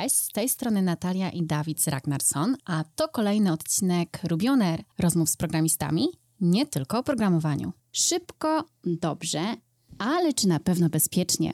[0.00, 5.36] Cześć, z tej strony Natalia i Dawid Ragnarsson, a to kolejny odcinek Rubioner rozmów z
[5.36, 6.08] programistami,
[6.40, 7.72] nie tylko o programowaniu.
[7.92, 9.56] Szybko, dobrze,
[9.98, 11.52] ale czy na pewno bezpiecznie?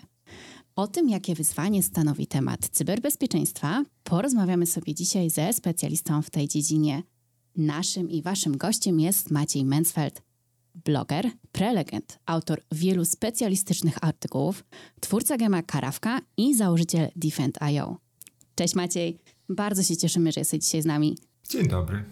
[0.76, 7.02] O tym, jakie wyzwanie stanowi temat cyberbezpieczeństwa, porozmawiamy sobie dzisiaj ze specjalistą w tej dziedzinie.
[7.57, 10.22] Naszym i waszym gościem jest Maciej Mansfeld,
[10.75, 14.64] bloger, prelegent, autor wielu specjalistycznych artykułów,
[15.00, 18.09] twórca gema Karawka i założyciel Defend.io.
[18.61, 19.18] Cześć Maciej,
[19.48, 21.18] bardzo się cieszymy, że jesteś dzisiaj z nami.
[21.48, 22.05] Dzień dobry.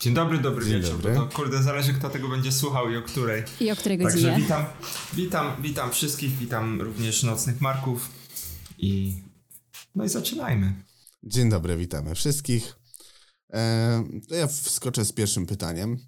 [0.00, 0.96] Dzień dobry, dobry Dzień wieczór.
[0.96, 1.14] dobry.
[1.14, 3.42] To kurde, zależy kto tego będzie słuchał i o której.
[3.60, 4.36] I o której Także godzinie?
[4.36, 4.64] witam,
[5.12, 8.10] witam, witam wszystkich, witam również nocnych Marków
[8.78, 9.14] i
[9.94, 10.72] no i zaczynajmy.
[11.22, 12.76] Dzień dobry, witamy wszystkich.
[13.52, 15.98] E, to ja wskoczę z pierwszym pytaniem.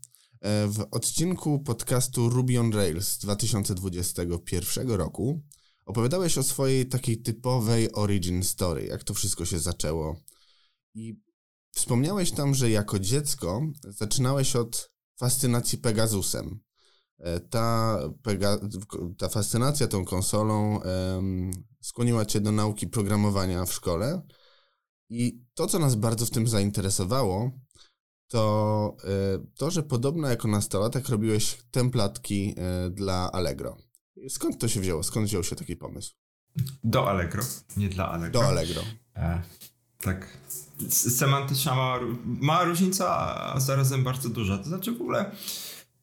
[0.41, 5.43] E, w odcinku podcastu Ruby on Rails z 2021 roku
[5.85, 10.21] opowiadałeś o swojej takiej typowej origin story, jak to wszystko się zaczęło.
[10.95, 11.21] I
[11.75, 16.61] wspomniałeś tam, że jako dziecko zaczynałeś od fascynacji Pegasusem.
[17.19, 18.59] E, Ta, Pega,
[19.19, 24.23] ta fascynacja tą konsolą em, skłoniła cię do nauki programowania w szkole.
[25.11, 27.51] I to, co nas bardzo w tym zainteresowało,
[28.29, 33.77] to e, to, że podobno jako nastolatek robiłeś templatki e, dla Allegro.
[34.29, 35.03] Skąd to się wzięło?
[35.03, 36.15] Skąd wziął się taki pomysł?
[36.85, 37.43] Do Allegro,
[37.77, 38.41] nie dla Allegro.
[38.41, 38.83] Do Allegro.
[39.17, 39.43] E,
[40.01, 40.39] tak.
[40.89, 43.09] Semantyczna mała, mała różnica,
[43.55, 44.59] a zarazem bardzo duża.
[44.59, 45.31] To znaczy w ogóle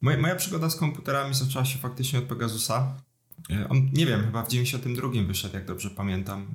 [0.02, 2.94] moja, moja przygoda z komputerami zaczęła się faktycznie od Pegasusa.
[3.52, 6.48] E, On, nie wiem, chyba w 92 wyszedł, jak dobrze pamiętam,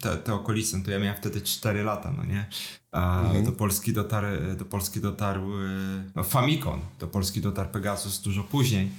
[0.00, 2.46] te, te okolice, to ja miałem wtedy 4 lata, no nie?
[2.92, 3.44] A Mhm.
[3.44, 4.26] do Polski dotarł,
[4.58, 8.90] do Polski dotarł e, no, Famicom, do Polski dotarł Pegasus dużo później.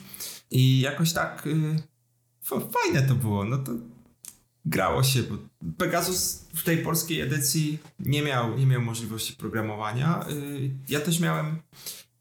[0.51, 1.94] I jakoś tak e,
[2.45, 3.71] fajne to było, no to
[4.65, 5.37] grało się, bo
[5.77, 10.25] Pegasus w tej polskiej edycji nie miał, nie miał możliwości programowania.
[10.29, 11.61] Y, Ja też miałem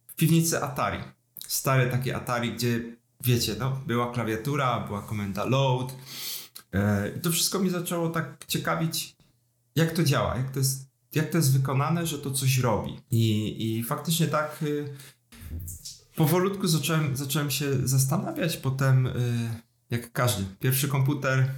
[0.07, 0.99] w piwnicy Atari.
[1.47, 2.81] Stare takie Atari, gdzie
[3.25, 5.93] wiecie, no, była klawiatura, była komenda load.
[5.93, 6.79] Y,
[7.17, 9.17] I to wszystko mi zaczęło tak ciekawić,
[9.77, 13.01] jak to działa, jak to jest, jak to jest wykonane, że to coś robi.
[13.11, 14.95] I, i faktycznie tak y,
[16.17, 18.57] powolutku zacząłem, zacząłem się zastanawiać.
[18.57, 19.09] Potem,
[19.91, 21.51] jak każdy, pierwszy komputer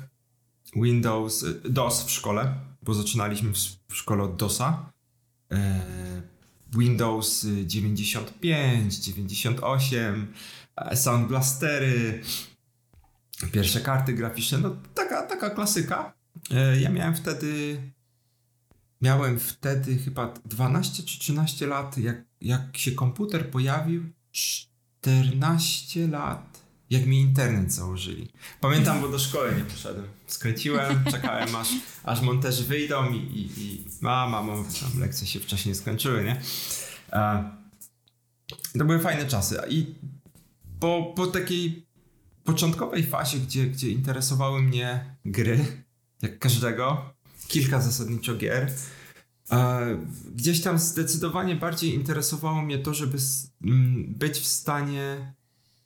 [0.77, 3.53] Windows, y, DOS w szkole, bo zaczynaliśmy
[3.89, 4.93] w, szkole od DOSa.
[5.53, 5.83] E,
[6.79, 10.33] Windows y, 95, 98,
[10.77, 12.23] e, Sound Blastery,
[13.53, 16.15] pierwsze karty graficzne, no taka, taka klasyka.
[16.51, 17.81] E, Ja miałem wtedy,
[19.03, 26.56] miałem wtedy chyba 12 czy 13 lat, jak, jak się komputer pojawił, 14 lat,
[26.91, 28.33] jak mi internet założyli.
[28.61, 30.07] Pamiętam, bo do szkoły nie poszedłem.
[30.27, 31.69] Skręciłem, czekałem aż,
[32.05, 36.41] aż monterzy wyjdą i, i, i a, mamo, tam lekcje się wcześniej skończyły, nie?
[37.13, 37.51] E,
[38.79, 39.59] to były fajne czasy.
[39.69, 39.95] I
[40.81, 41.87] po, po takiej
[42.45, 45.65] początkowej fazie, gdzie, gdzie interesowały mnie gry,
[46.23, 47.15] jak każdego,
[47.49, 48.73] kilka zasadniczo gier,
[49.51, 49.99] e,
[50.35, 53.19] gdzieś tam zdecydowanie bardziej interesowało mnie to, żeby
[54.09, 55.35] być w stanie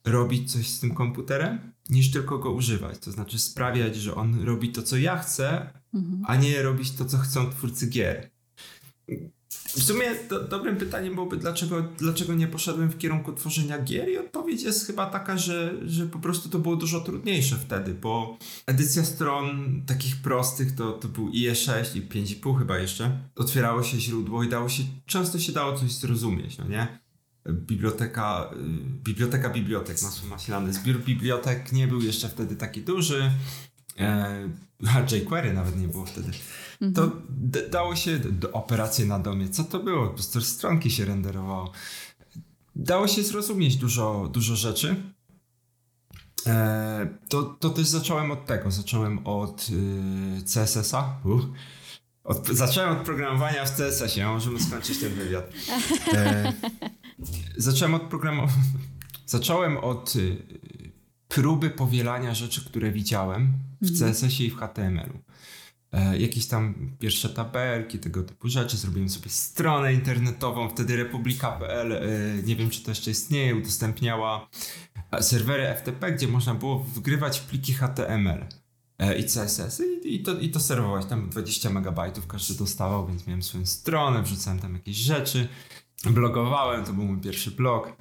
[0.04, 1.58] robić coś z tym komputerem,
[1.90, 2.98] niż tylko go używać.
[2.98, 6.22] To znaczy sprawiać, że on robi to, co ja chcę, Mhm.
[6.26, 8.30] a nie robić to, co chcą twórcy gier.
[9.48, 14.18] W sumie do, dobrym pytaniem byłoby, dlaczego, dlaczego nie poszedłem w kierunku tworzenia gier i
[14.18, 19.04] odpowiedź jest chyba taka, że, że po prostu to było dużo trudniejsze wtedy, bo edycja
[19.04, 23.18] stron takich prostych to, to był IE6 i 5,5 chyba jeszcze.
[23.36, 26.99] Otwierało się źródło i dało się, często się dało coś zrozumieć, no nie?
[27.48, 28.56] Biblioteka, y,
[29.04, 30.72] biblioteka bibliotek, masło maślane.
[30.72, 33.32] Zbiór bibliotek nie był jeszcze wtedy taki duży.
[33.98, 34.48] E,
[34.94, 36.30] a jQuery nawet nie było wtedy.
[36.94, 38.20] To d- dało się
[38.52, 39.48] operacje na domie.
[39.48, 40.06] Co to było?
[40.08, 41.72] Po prostu stronki się renderowało.
[42.76, 44.96] Dało się zrozumieć dużo, dużo rzeczy.
[46.46, 48.70] E, to, to też zacząłem od tego.
[48.70, 51.18] Zacząłem od y, CSS-a.
[51.24, 51.44] Uh.
[52.24, 54.26] Od, zacząłem od programowania w CSS-ie.
[54.26, 55.52] Możemy skończyć ten wywiad.
[56.12, 56.52] E,
[57.56, 58.62] zacząłem od programowania.
[59.26, 60.42] Zacząłem od y,
[61.28, 63.52] próby powielania rzeczy, które widziałem
[63.82, 65.18] w CSS-ie i w HTML-u.
[65.92, 68.76] E, jakieś tam pierwsze tabelki, tego typu rzeczy.
[68.76, 72.02] Zrobiłem sobie stronę internetową, wtedy republika.pl, e,
[72.42, 74.48] nie wiem czy to jeszcze istnieje, udostępniała
[75.20, 78.44] serwery FTP, gdzie można było wgrywać pliki HTML
[79.18, 81.06] i CSS i, i, to, i to serwować.
[81.06, 85.48] Tam 20 megabajtów każdy dostawał, więc miałem swoją stronę, wrzucałem tam jakieś rzeczy,
[86.04, 87.92] blogowałem, to był mój pierwszy blog.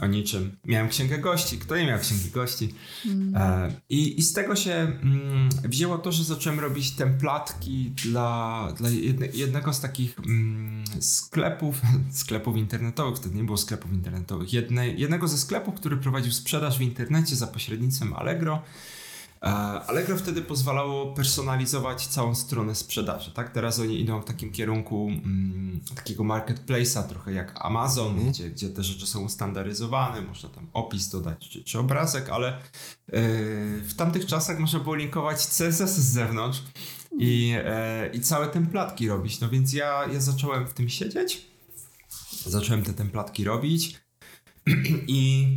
[0.00, 0.56] o niczym.
[0.64, 2.74] Miałem księgę gości, kto nie miał księgi gości.
[3.06, 3.36] Mm.
[3.36, 8.90] E, i, I z tego się mm, wzięło to, że zacząłem robić templatki dla, dla
[8.90, 11.80] jedne, jednego z takich mm, sklepów,
[12.22, 16.82] sklepów internetowych, wtedy nie było sklepów internetowych, jedne, jednego ze sklepów, który prowadził sprzedaż w
[16.82, 18.62] internecie za pośrednictwem Allegro.
[19.40, 23.52] Allegro wtedy pozwalało personalizować całą stronę sprzedaży, tak?
[23.52, 28.28] Teraz oni idą w takim kierunku mm, takiego marketplace'a, trochę jak Amazon, mm.
[28.28, 33.18] gdzie, gdzie te rzeczy są ustandaryzowane, można tam opis dodać czy, czy obrazek, ale yy,
[33.82, 36.62] w tamtych czasach można było linkować CSS z zewnątrz
[37.18, 41.46] i, yy, i całe templatki robić, no więc ja, ja zacząłem w tym siedzieć,
[42.46, 44.00] zacząłem te templatki robić
[45.06, 45.48] i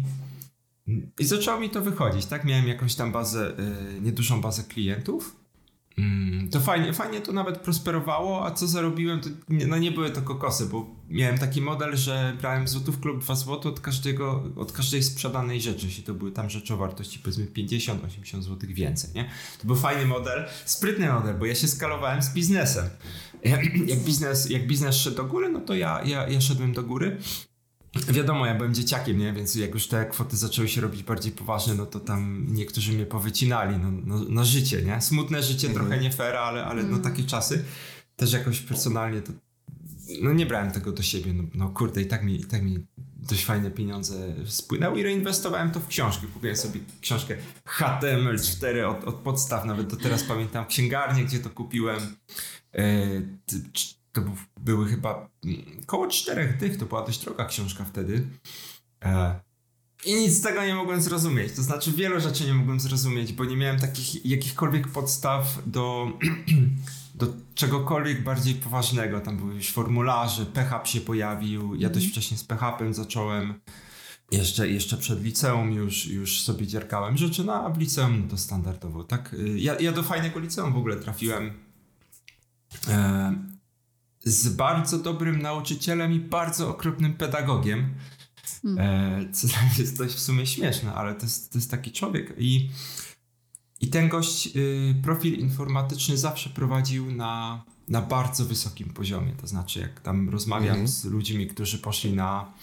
[1.20, 2.46] i zaczęło mi to wychodzić, tak?
[2.46, 3.54] Miałem jakąś tam bazę,
[3.94, 5.40] yy, niedużą bazę klientów.
[5.98, 10.10] Mm, to fajnie, fajnie to nawet prosperowało, a co zarobiłem, to nie, no nie były
[10.10, 14.72] to kokosy, bo miałem taki model, że brałem złotów klub 2 zł od każdego, od
[14.72, 19.30] każdej sprzedanej rzeczy, jeśli to były tam rzeczy o wartości powiedzmy 50-80 zł więcej, nie?
[19.62, 22.90] To był fajny model, sprytny model, bo ja się skalowałem z biznesem.
[23.88, 27.18] Jak biznes, jak biznes szedł do góry, no to ja, ja, ja szedłem do góry
[27.96, 29.34] Wiadomo, ja byłem dzieciakiem, nie?
[29.34, 33.06] więc jak już te kwoty zaczęły się robić bardziej poważne, no to tam niektórzy mnie
[33.06, 35.02] powycinali no, no, na życie, nie?
[35.02, 35.86] Smutne życie, mhm.
[35.86, 37.66] trochę nie fair, ale, ale no takie czasy.
[38.16, 39.32] Też jakoś personalnie to
[40.22, 42.86] no nie brałem tego do siebie, no, no kurde i tak mi, i tak mi
[43.16, 46.28] dość fajne pieniądze spłynęły i reinwestowałem to w książki.
[46.28, 47.36] Kupiłem sobie książkę
[47.66, 52.00] HTML4 od, od podstaw, nawet do teraz pamiętam księgarnię, gdzie to kupiłem.
[52.74, 53.22] E,
[54.12, 54.22] to
[54.60, 58.28] były chyba mm, koło czterech tych, to była dość droga książka wtedy.
[59.06, 59.40] E,
[60.06, 61.54] I nic z tego nie mogłem zrozumieć.
[61.54, 66.08] To znaczy, wielu rzeczy nie mogłem zrozumieć, bo nie miałem takich jakichkolwiek podstaw do,
[67.16, 69.20] do czegokolwiek bardziej poważnego.
[69.20, 71.76] Tam były już formularze, PHP się pojawił.
[71.76, 72.12] Ja dość mhm.
[72.12, 73.54] wcześnie z PHP zacząłem.
[74.32, 79.04] Jeszcze, jeszcze przed liceum już, już sobie dzierkałem rzeczy, no a w liceum to standardowo,
[79.04, 79.36] tak?
[79.56, 81.54] Ja, ja do fajnego liceum w ogóle trafiłem.
[82.88, 83.34] E,
[84.24, 87.94] z bardzo dobrym nauczycielem i bardzo okropnym pedagogiem.
[88.62, 88.80] Hmm.
[88.80, 89.48] E, co
[89.80, 92.34] jest dość w sumie śmieszne, ale to jest, to jest taki człowiek.
[92.38, 92.70] I,
[93.82, 99.34] i ten gość y, profil informatyczny zawsze prowadził na, na bardzo wysokim poziomie.
[99.42, 100.88] To znaczy, jak tam rozmawiam mhm.
[100.88, 102.54] z ludźmi, którzy poszli na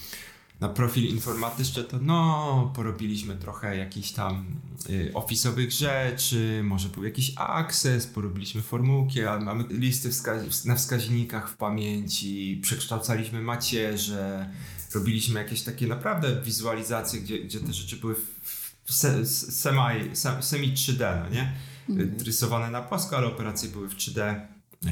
[0.61, 4.47] na profil informatyczny, to no, porobiliśmy trochę jakichś tam
[4.91, 10.11] y, ofisowych rzeczy, może był jakiś akces, porobiliśmy formułki, a mamy listy
[10.65, 14.51] na wskaźnikach w pamięci, przekształcaliśmy macierze,
[14.95, 18.37] robiliśmy jakieś takie naprawdę wizualizacje, gdzie, gdzie te rzeczy były w
[18.93, 19.81] se, semi,
[20.41, 21.53] semi 3D, no nie?
[21.89, 22.17] Mhm.
[22.25, 24.41] Rysowane na płasko, ale operacje były w 3D,
[24.83, 24.91] yy,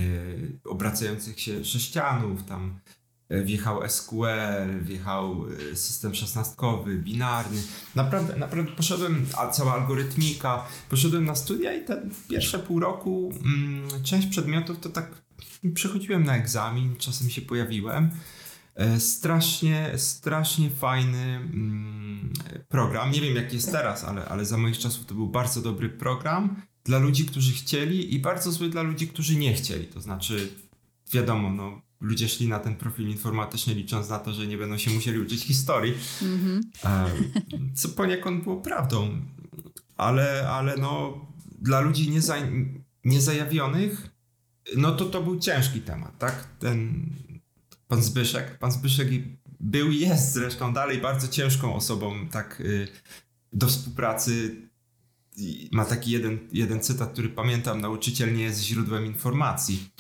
[0.65, 2.81] obracających się sześcianów, tam
[3.31, 7.63] wjechał SQL, wjechał e, system szesnastkowy, binarny.
[7.95, 14.03] Naprawdę, naprawdę poszedłem, a cała algorytmika, poszedłem na studia i te pierwsze pół roku mm,
[14.03, 15.25] część przedmiotów to tak
[15.75, 18.11] przechodziłem na egzamin, czasem się pojawiłem.
[18.75, 22.33] E, strasznie, strasznie fajny mm,
[22.69, 23.11] program.
[23.11, 26.63] Nie wiem jak jest teraz, ale, ale za moich czasów to był bardzo dobry program
[26.85, 29.87] dla ludzi, którzy chcieli i bardzo zły dla ludzi, którzy nie chcieli.
[29.87, 30.53] To znaczy,
[31.13, 34.91] wiadomo, no, ludzie szli na ten profil informatyczny licząc na to, że nie będą się
[34.91, 36.61] musieli uczyć historii, mm-hmm.
[37.75, 39.21] co poniekąd było prawdą,
[39.97, 41.21] ale, ale no
[41.61, 42.37] dla ludzi nieza,
[43.05, 44.15] niezajawionych
[44.77, 46.49] no to to był ciężki temat, tak?
[46.59, 47.11] Ten
[47.89, 49.09] pan Zbyszek, pan Zbyszek
[49.61, 52.89] był i jest zresztą dalej bardzo ciężką osobą, tak y,
[53.53, 54.57] do współpracy
[55.73, 59.91] ma taki jeden, jeden cytat, który pamiętam, nauczyciel nie jest źródłem informacji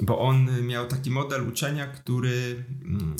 [0.00, 3.16] bo on miał taki model uczenia, który mm,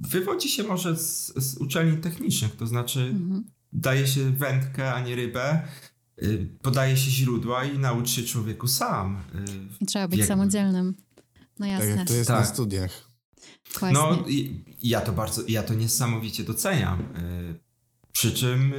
[0.00, 3.44] wywodzi się może z, z uczelni technicznych, to znaczy mhm.
[3.72, 5.62] daje się wędkę, a nie rybę,
[6.22, 9.16] y, podaje się źródła i nauczy się człowieku sam.
[9.16, 10.94] Y, I trzeba być samodzielnym.
[11.58, 11.88] No jasne.
[11.88, 12.40] Tak jak to jest tak.
[12.40, 13.10] na studiach.
[13.80, 13.98] Właśnie.
[13.98, 14.24] No
[14.82, 17.00] ja to bardzo, ja to niesamowicie doceniam.
[17.00, 17.60] Y,
[18.12, 18.72] przy czym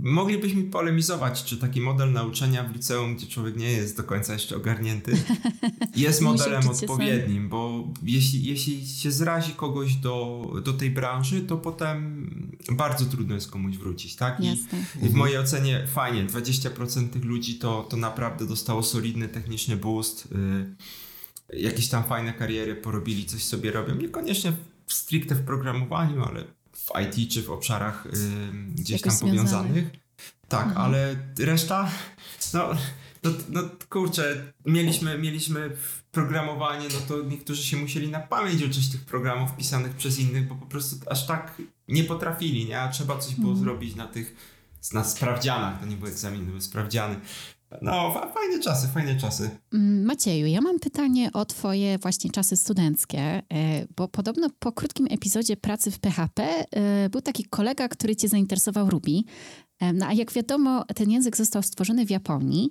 [0.00, 4.56] Moglibyśmy polemizować, czy taki model nauczania w liceum, gdzie człowiek nie jest do końca jeszcze
[4.56, 5.12] ogarnięty,
[5.96, 12.30] jest modelem odpowiednim, bo jeśli, jeśli się zrazi kogoś do, do tej branży, to potem
[12.72, 14.40] bardzo trudno jest komuś wrócić, tak?
[14.40, 14.64] I,
[15.02, 20.28] I, w mojej ocenie fajnie, 20% tych ludzi to, to naprawdę dostało solidny techniczny boost,
[21.52, 24.52] y, jakieś tam fajne kariery porobili, coś sobie robią, niekoniecznie
[24.86, 26.44] stricte w programowaniu, ale
[26.88, 28.10] w IT czy w obszarach y,
[28.74, 29.84] gdzieś tam powiązanych.
[30.48, 30.86] Tak, mhm.
[30.86, 31.90] ale reszta,
[32.54, 32.74] no
[33.22, 35.70] no, no kurczę, mieliśmy, mieliśmy
[36.12, 40.54] programowanie, no to niektórzy się musieli na pamięć uczyć tych programów pisanych przez innych, bo
[40.54, 42.80] po prostu aż tak nie potrafili, nie?
[42.80, 43.64] A trzeba coś było mm.
[43.64, 44.36] zrobić na tych,
[44.92, 47.20] na sprawdzianach, to nie były egzaminy, były sprawdziany.
[47.82, 49.50] No, fajne czasy, fajne czasy.
[49.72, 53.42] Mm, Macieju, ja mam pytanie o Twoje właśnie czasy studenckie, e,
[53.96, 58.90] bo podobno po krótkim epizodzie pracy w PHP e, był taki kolega, który Cię zainteresował
[58.90, 59.20] Ruby.
[59.80, 62.70] E, no a jak wiadomo, ten język został stworzony w Japonii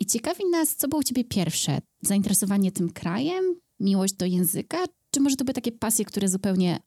[0.00, 1.78] i ciekawi nas, co było u Ciebie pierwsze?
[2.02, 3.44] Zainteresowanie tym krajem,
[3.80, 4.78] miłość do języka,
[5.10, 6.78] czy może to były takie pasje, które zupełnie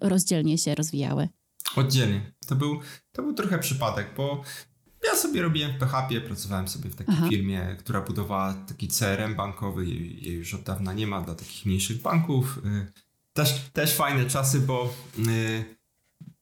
[0.00, 1.28] rozdzielnie się rozwijały?
[1.76, 2.32] Oddzielnie.
[2.46, 2.80] To był,
[3.12, 4.42] to był trochę przypadek, bo
[5.06, 7.28] ja sobie robiłem w PHP, pracowałem sobie w takiej Aha.
[7.28, 11.66] firmie, która budowała taki CRM bankowy, jej, jej, już od dawna nie ma dla takich
[11.66, 12.58] mniejszych banków.
[12.58, 12.92] Y,
[13.32, 15.64] też, też fajne czasy, bo, y,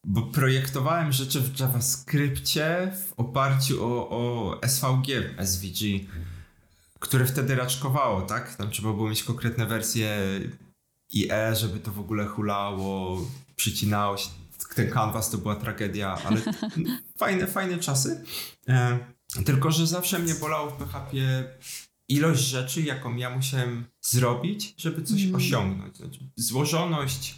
[0.04, 6.06] bo projektowałem rzeczy w JavaScriptie w oparciu o, o SVG, SVG,
[6.99, 8.56] które wtedy raczkowało, tak?
[8.56, 10.40] Tam trzeba było mieć konkretne wersje
[11.14, 13.21] IE, żeby to w ogóle hulało,
[13.56, 14.28] przycinało się
[14.74, 16.40] ten kanwas to była tragedia, ale
[17.18, 18.24] fajne, fajne czasy.
[18.68, 18.98] E,
[19.44, 21.16] tylko, że zawsze mnie bolało w PHP
[22.08, 25.34] ilość rzeczy, jaką ja musiałem zrobić, żeby coś mm.
[25.34, 25.96] osiągnąć.
[25.96, 27.34] Znaczy, złożoność,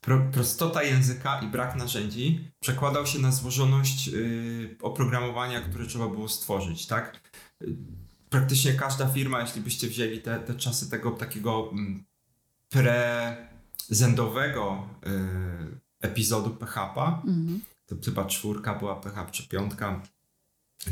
[0.00, 6.28] pro, prostota języka i brak narzędzi przekładał się na złożoność y, oprogramowania, które trzeba było
[6.28, 7.20] stworzyć, tak?
[8.30, 12.04] Praktycznie każda firma, jeśli byście wzięli te, te czasy tego takiego mm,
[12.72, 17.60] pre-zendowego y, epizodu PHP, mhm.
[17.86, 20.02] to chyba czwórka była PHP czy piątka,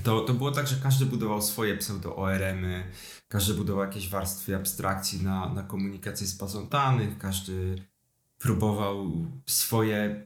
[0.02, 2.84] to, to było tak, że każdy budował swoje pseudo-ORM-y,
[3.28, 7.82] każdy budował jakieś warstwy abstrakcji na, na komunikację z bazą danych, każdy
[8.38, 10.24] próbował swoje,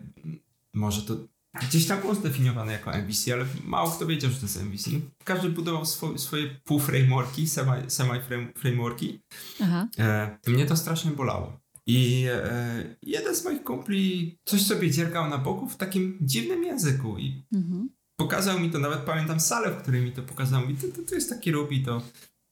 [0.73, 1.17] może to
[1.61, 4.91] gdzieś tam było zdefiniowane jako MVC, ale mało kto wiedział, że to jest MVC.
[5.25, 7.49] Każdy budował swo, swoje pół-frameworki,
[7.89, 9.21] semi-frameworki.
[9.59, 11.62] Semi e, mnie to strasznie bolało.
[11.87, 17.19] I e, jeden z moich kumpli coś sobie dziergał na boku w takim dziwnym języku
[17.19, 17.91] i mhm.
[18.17, 20.69] pokazał mi to, nawet pamiętam salę, w której mi to pokazał.
[20.69, 22.03] Mi to, to, to jest taki Ruby, to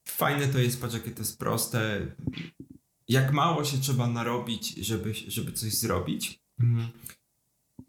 [0.08, 2.06] fajne to jest, patrz jakie to jest proste.
[3.08, 6.40] Jak mało się trzeba narobić, żeby, żeby coś zrobić.
[6.60, 6.88] Mhm.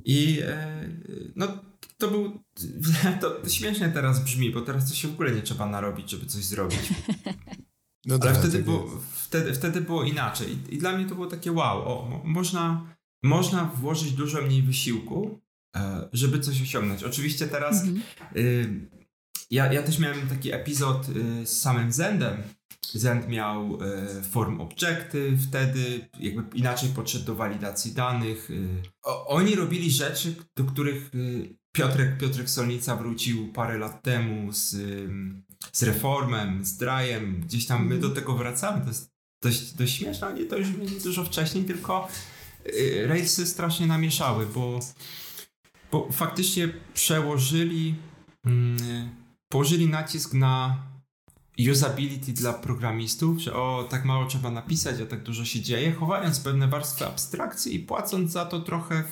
[0.05, 0.89] I e,
[1.35, 1.47] no
[1.97, 2.43] to był,
[3.21, 6.25] to, to śmiesznie teraz brzmi, bo teraz to się w ogóle nie trzeba narobić, żeby
[6.25, 6.79] coś zrobić.
[8.05, 10.57] No Ale tak, wtedy, tak było, wtedy, wtedy było inaczej.
[10.69, 15.39] I, dla mnie to było takie wow, o, można, można włożyć dużo mniej wysiłku,
[15.75, 17.03] e, żeby coś osiągnąć.
[17.03, 18.01] Oczywiście teraz mhm.
[18.35, 18.89] y,
[19.51, 22.43] ja, ja też miałem taki epizod y, z samym Zendem.
[22.93, 28.49] Zend miał y, form obiekty wtedy, jakby inaczej podszedł do walidacji danych.
[28.49, 34.53] Y, o, oni robili rzeczy, do których y, Piotrek, Piotrek Solnica wrócił parę lat temu
[34.53, 34.75] z,
[35.73, 38.13] z reformem, z drajem, gdzieś tam my do mhm.
[38.13, 38.81] tego wracamy.
[38.81, 39.10] To jest
[39.41, 42.07] dość, dość śmieszne, oni to już mieli dużo wcześniej, tylko
[42.67, 44.79] y, Railsy strasznie namieszały, bo,
[45.91, 47.95] bo faktycznie przełożyli,
[48.45, 49.09] mm,
[49.49, 50.83] położyli nacisk na
[51.71, 56.39] usability dla programistów, że o, tak mało trzeba napisać, a tak dużo się dzieje, chowając
[56.39, 59.03] pewne warstwy abstrakcji i płacąc za to trochę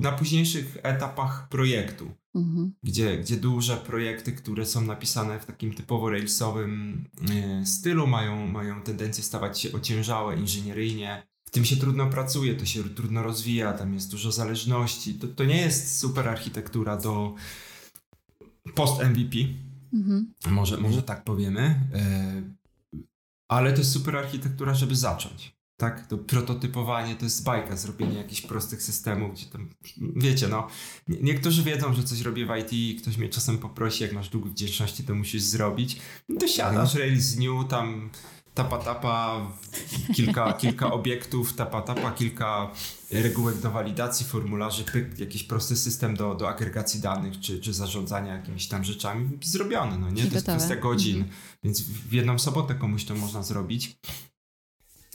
[0.00, 2.72] na późniejszych etapach projektu, mhm.
[2.82, 8.82] gdzie, gdzie duże projekty, które są napisane w takim typowo railsowym e, stylu, mają, mają
[8.82, 11.26] tendencję stawać się ociężałe inżynieryjnie.
[11.44, 15.14] W tym się trudno pracuje, to się trudno rozwija, tam jest dużo zależności.
[15.14, 17.34] To, to nie jest super architektura do
[18.74, 19.36] post-MVP.
[19.92, 20.34] Mhm.
[20.50, 21.60] Może, może tak powiemy.
[21.94, 22.42] E,
[23.48, 25.55] ale to jest super architektura, żeby zacząć.
[25.76, 29.68] Tak, to prototypowanie to jest bajka, zrobienie jakichś prostych systemów, gdzie tam,
[30.16, 30.66] wiecie, no,
[31.08, 34.48] niektórzy wiedzą, że coś robię w IT i ktoś mnie czasem poprosi, jak masz dług
[34.48, 36.00] wdzięczności, to musisz zrobić.
[36.28, 38.10] No to siadasz, release new, tam
[38.54, 39.46] tapa tapa,
[40.14, 42.70] kilka, kilka obiektów, tapa tapa, kilka
[43.10, 48.34] regułek do walidacji, formularzy, pyk, jakiś prosty system do, do agregacji danych, czy, czy zarządzania
[48.34, 50.24] jakimiś tam rzeczami, zrobione, no nie?
[50.26, 51.36] To jest kwestia godzin, mhm.
[51.64, 53.98] więc w jedną sobotę komuś to można zrobić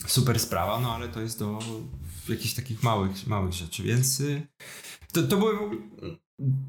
[0.08, 1.60] super sprawa, no ale to jest do
[2.30, 4.48] jakichś takich małych, małych rzeczy, więc y,
[5.12, 5.54] to, to były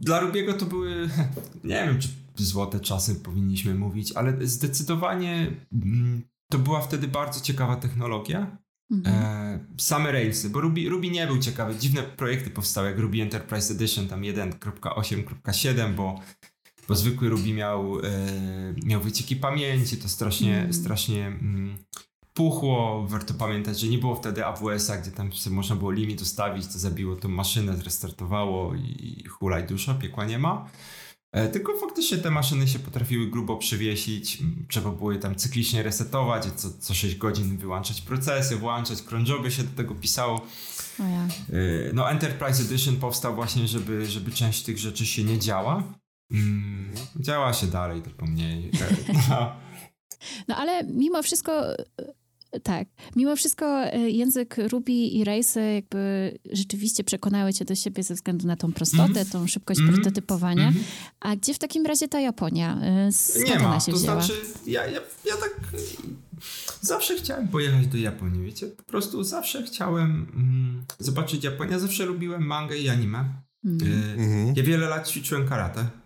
[0.00, 1.08] dla Rubiego to były,
[1.64, 7.76] nie wiem czy złote czasy powinniśmy mówić, ale zdecydowanie mm, to była wtedy bardzo ciekawa
[7.76, 8.58] technologia.
[8.90, 9.16] Mhm.
[9.16, 11.74] E, same Railsy, bo Ruby, Ruby nie był ciekawy.
[11.78, 16.20] Dziwne projekty powstały, jak Ruby Enterprise Edition, tam 1.8.7, bo,
[16.88, 18.02] bo zwykły Ruby miał, e,
[18.84, 20.74] miał wycieki pamięci, to strasznie, mhm.
[20.74, 21.78] strasznie mm,
[22.34, 23.06] puchło.
[23.08, 27.16] Warto pamiętać, że nie było wtedy AWS-a, gdzie tam można było limit ustawić, to zabiło
[27.16, 30.68] tą maszynę, zrestartowało i hulaj dusza, piekła nie ma.
[31.32, 36.44] E, tylko faktycznie te maszyny się potrafiły grubo przywiesić, trzeba było je tam cyklicznie resetować,
[36.56, 40.46] co, co 6 godzin wyłączać procesy, włączać, cronjoby się do tego pisało.
[41.00, 45.82] E, no Enterprise Edition powstał właśnie, żeby, żeby część tych rzeczy się nie działa.
[46.30, 48.70] Mm, działa się dalej, tylko mniej.
[49.28, 49.52] No.
[50.48, 51.62] no ale mimo wszystko
[52.60, 52.88] tak.
[53.16, 58.46] Mimo wszystko e, język Ruby i Race jakby rzeczywiście przekonały cię do siebie ze względu
[58.46, 59.26] na tą prostotę, mm.
[59.26, 59.94] tą szybkość mm.
[59.94, 60.68] prototypowania.
[60.68, 60.82] Mm.
[61.20, 62.80] A gdzie w takim razie ta Japonia?
[62.82, 64.22] E, skąd Nie ma, się to wzięła?
[64.22, 65.60] znaczy ja, ja, ja tak
[66.80, 68.66] zawsze chciałem pojechać do Japonii, wiecie?
[68.66, 71.80] Po prostu zawsze chciałem mm, zobaczyć Japonię.
[71.80, 73.24] Zawsze lubiłem mangę i anime.
[73.64, 74.52] Mm.
[74.56, 76.01] Ja wiele lat ćwiczyłem karate.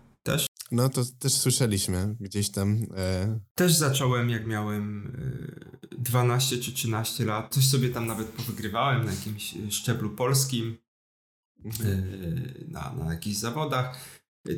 [0.71, 2.77] No to też słyszeliśmy gdzieś tam.
[2.97, 3.39] E...
[3.55, 5.13] Też zacząłem jak miałem
[5.91, 7.53] e, 12 czy 13 lat.
[7.53, 10.77] Coś sobie tam nawet powygrywałem na jakimś e, szczeblu polskim,
[11.65, 11.91] mhm.
[11.91, 14.19] e, na, na jakichś zawodach.
[14.49, 14.51] E,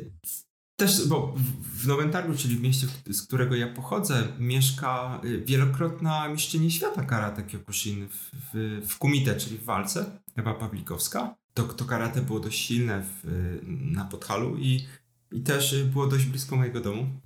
[0.76, 6.28] też, bo w Nowym Targu, czyli w mieście, z którego ja pochodzę, mieszka e, wielokrotna
[6.28, 11.34] mistrzyni świata karate Kyokushin w, w, w Kumite, czyli w walce, Ewa Pawlikowska.
[11.54, 14.86] To, to karate było dość silne w, na Podhalu i
[15.32, 17.06] i też y, było dość blisko mojego domu.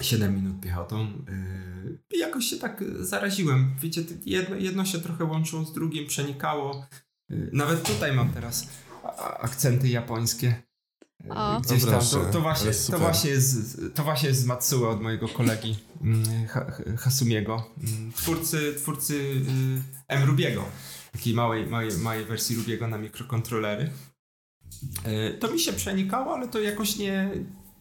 [0.00, 1.06] 7 minut piechotą.
[1.28, 3.74] Y, I jakoś się tak zaraziłem.
[3.80, 6.86] Wiecie, jedno, jedno się trochę łączyło z drugim, przenikało.
[7.30, 8.68] Y, nawet tutaj mam teraz
[9.40, 10.62] akcenty japońskie.
[11.28, 11.60] O.
[11.60, 12.00] Gdzieś tam.
[12.00, 16.46] To, to, właśnie, to, właśnie jest, to właśnie jest z Matsue od mojego kolegi mm,
[16.96, 19.42] Hasumiego, mm, twórcy, twórcy
[20.08, 20.24] M.
[20.24, 20.64] Rubiego,
[21.12, 23.90] takiej małej, małej, małej wersji Rubiego na mikrokontrolery.
[25.04, 27.30] E, to mi się przenikało, ale to jakoś nie,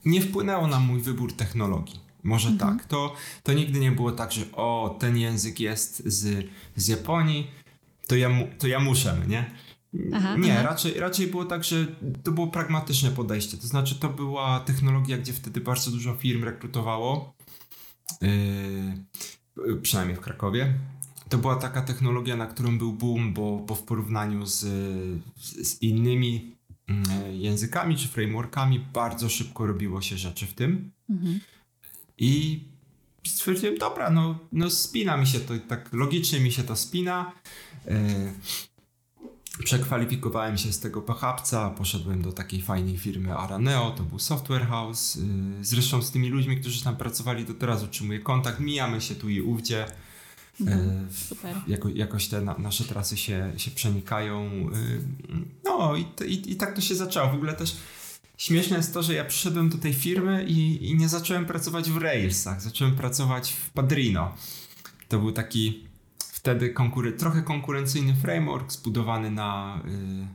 [0.06, 2.00] nie wpłynęło na mój wybór technologii.
[2.24, 2.78] Może mhm.
[2.78, 2.88] tak.
[2.88, 3.14] To,
[3.44, 7.52] to nigdy nie było tak, że o, ten język jest z, z Japonii,
[8.08, 8.30] to ja,
[8.60, 9.52] to ja muszę, nie?
[10.14, 10.70] Aha, nie, aha.
[10.70, 11.88] Raczej, raczej było tak, że
[12.24, 13.58] to było pragmatyczne podejście.
[13.58, 17.34] To znaczy, to była technologia, gdzie wtedy bardzo dużo firm rekrutowało,
[18.22, 20.74] yy, przynajmniej w Krakowie.
[21.30, 24.60] To była taka technologia, na którą był boom, bo, bo w porównaniu z,
[25.38, 26.57] z innymi
[27.32, 30.92] językami czy frameworkami bardzo szybko robiło się rzeczy w tym.
[31.10, 31.40] Mhm.
[32.18, 32.64] I
[33.28, 37.32] stwierdziłem, dobra, no, no spina mi się to, tak logicznie mi się to spina.
[37.88, 38.34] E,
[39.64, 45.18] przekwalifikowałem się z tego pachapca, poszedłem do takiej fajnej firmy Araneo, to był software house.
[45.18, 45.20] E,
[45.62, 49.42] zresztą z tymi ludźmi, którzy tam pracowali, do teraz utrzymuję kontakt, mijamy się tu i
[49.42, 49.86] ówdzie.
[50.62, 51.08] Mhm.
[51.10, 51.56] E, Super.
[51.68, 54.46] Jako, jakoś te na, nasze trasy się, się przenikają.
[54.76, 55.02] Y,
[55.64, 57.32] no i, i, i, tak to się zaczęło.
[57.32, 57.78] W ogóle też
[58.38, 61.98] śmieszne jest to, że ja przyszedłem do tej firmy i, i nie zacząłem pracować w
[61.98, 64.36] Railsach, zacząłem pracować w Padrino.
[65.10, 65.88] To był taki
[66.20, 70.28] wtedy konkury trochę konkurencyjny framework zbudowany na, y,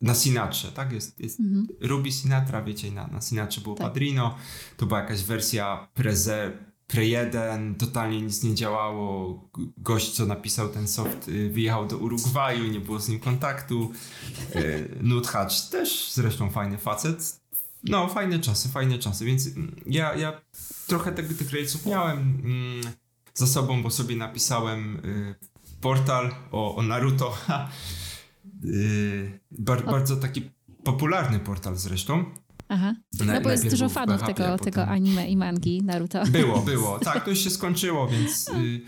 [0.00, 0.92] na Sinatrze, tak?
[0.92, 1.66] Jest, jest mhm.
[1.80, 3.86] Ruby Sinatra, wiecie, na, na Sinatrze było tak.
[3.86, 4.36] Padrino,
[4.76, 9.40] to była jakaś wersja prezer Pre1, totalnie nic nie działało.
[9.78, 13.92] Gość, co napisał ten soft, y, wyjechał do Urugwaju, nie było z nim kontaktu.
[14.56, 17.40] Y, Nut Hatch też zresztą fajny facet.
[17.84, 20.40] No, fajne czasy, fajne czasy, więc mm, ja, ja
[20.86, 22.94] trochę tych, tych rejsów miałem mm,
[23.34, 25.34] za sobą, bo sobie napisałem y,
[25.80, 27.36] portal o, o Naruto.
[29.50, 30.50] Bar, bardzo taki
[30.84, 32.24] popularny portal zresztą.
[32.74, 32.94] Aha.
[33.26, 36.24] No bo jest dużo fanów tego, tego anime i mangi Naruto.
[36.26, 36.98] Było, było.
[36.98, 38.80] Tak, to już się skończyło, więc y,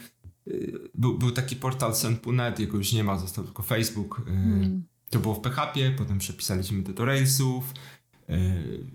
[0.49, 4.19] y, był, był taki portal Senpu.net, jego już nie ma, został tylko Facebook.
[4.21, 4.85] Y, hmm.
[5.11, 7.75] To było w PHP, potem przepisaliśmy to do Railsów.
[8.31, 8.87] Y,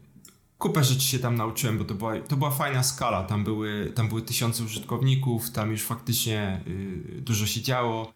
[0.58, 3.24] kupę rzeczy się tam nauczyłem, bo to była, to była fajna skala.
[3.24, 8.14] Tam były, tam były tysiące użytkowników, tam już faktycznie y, dużo się działo.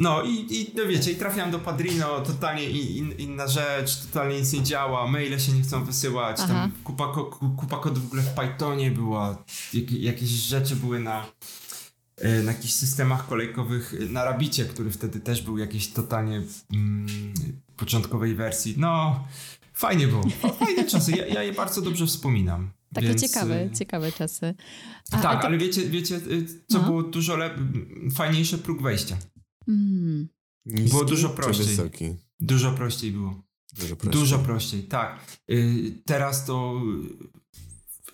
[0.00, 4.40] E, no i, i no wiecie, i trafiam do Padrino, totalnie in, inna rzecz, totalnie
[4.40, 6.48] nic nie działa, maile się nie chcą wysyłać, Aha.
[6.48, 7.12] tam kupa,
[7.56, 11.26] kupa kodów w ogóle w Pythonie była, jak, jakieś rzeczy były na,
[12.16, 17.06] e, na jakichś systemach kolejkowych, e, na Rabicie, który wtedy też był jakiejś totalnie mm,
[17.76, 18.74] początkowej wersji.
[18.78, 19.24] No,
[19.72, 20.22] fajnie było,
[20.64, 22.70] fajne czasy, ja, ja je bardzo dobrze wspominam.
[22.94, 23.20] Takie Więc...
[23.20, 24.54] ciekawe, ciekawe czasy.
[25.12, 25.46] A, tak, to...
[25.46, 26.20] ale wiecie, wiecie
[26.68, 26.84] co no.
[26.84, 27.54] było dużo lep...
[28.14, 29.16] fajniejsze próg wejścia.
[29.70, 30.28] Mm.
[30.66, 31.66] było dużo prościej.
[31.66, 32.16] Wysoki?
[32.40, 33.42] Dużo prościej było.
[33.72, 34.20] Dużo prościej.
[34.20, 35.20] Dużo prościej, tak.
[35.50, 36.82] Y, teraz to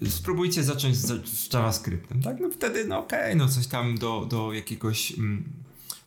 [0.02, 2.40] y, spróbujcie zacząć z, z JavaScriptem, tak?
[2.40, 5.52] No wtedy, no okej, okay, no coś tam do, do jakiegoś mm,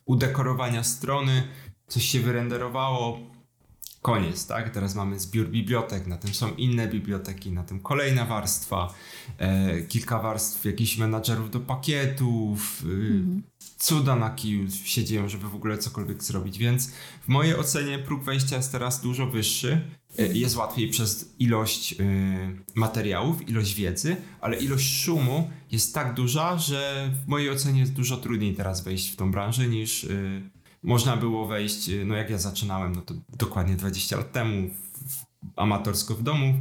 [0.04, 1.48] udekorowania strony,
[1.88, 3.20] coś się wyrenderowało,
[4.02, 4.70] koniec, tak?
[4.70, 8.94] Teraz mamy zbiór bibliotek, na tym są inne biblioteki, na tym kolejna warstwa,
[9.38, 13.22] e, kilka warstw jakichś menadżerów do pakietów, y,
[13.78, 16.90] cuda na kiju się dzieją, żeby w ogóle cokolwiek zrobić, więc
[17.22, 19.80] w mojej ocenie próg wejścia jest teraz dużo wyższy,
[20.18, 21.96] e, jest łatwiej przez ilość y,
[22.74, 28.16] materiałów, ilość wiedzy, ale ilość szumu jest tak duża, że w mojej ocenie jest dużo
[28.16, 30.50] trudniej teraz wejść w tą branżę niż y,
[30.82, 35.24] można było wejść, y, no jak ja zaczynałem, no to dokładnie 20 lat temu, w,
[35.56, 36.54] amatorsko w domu,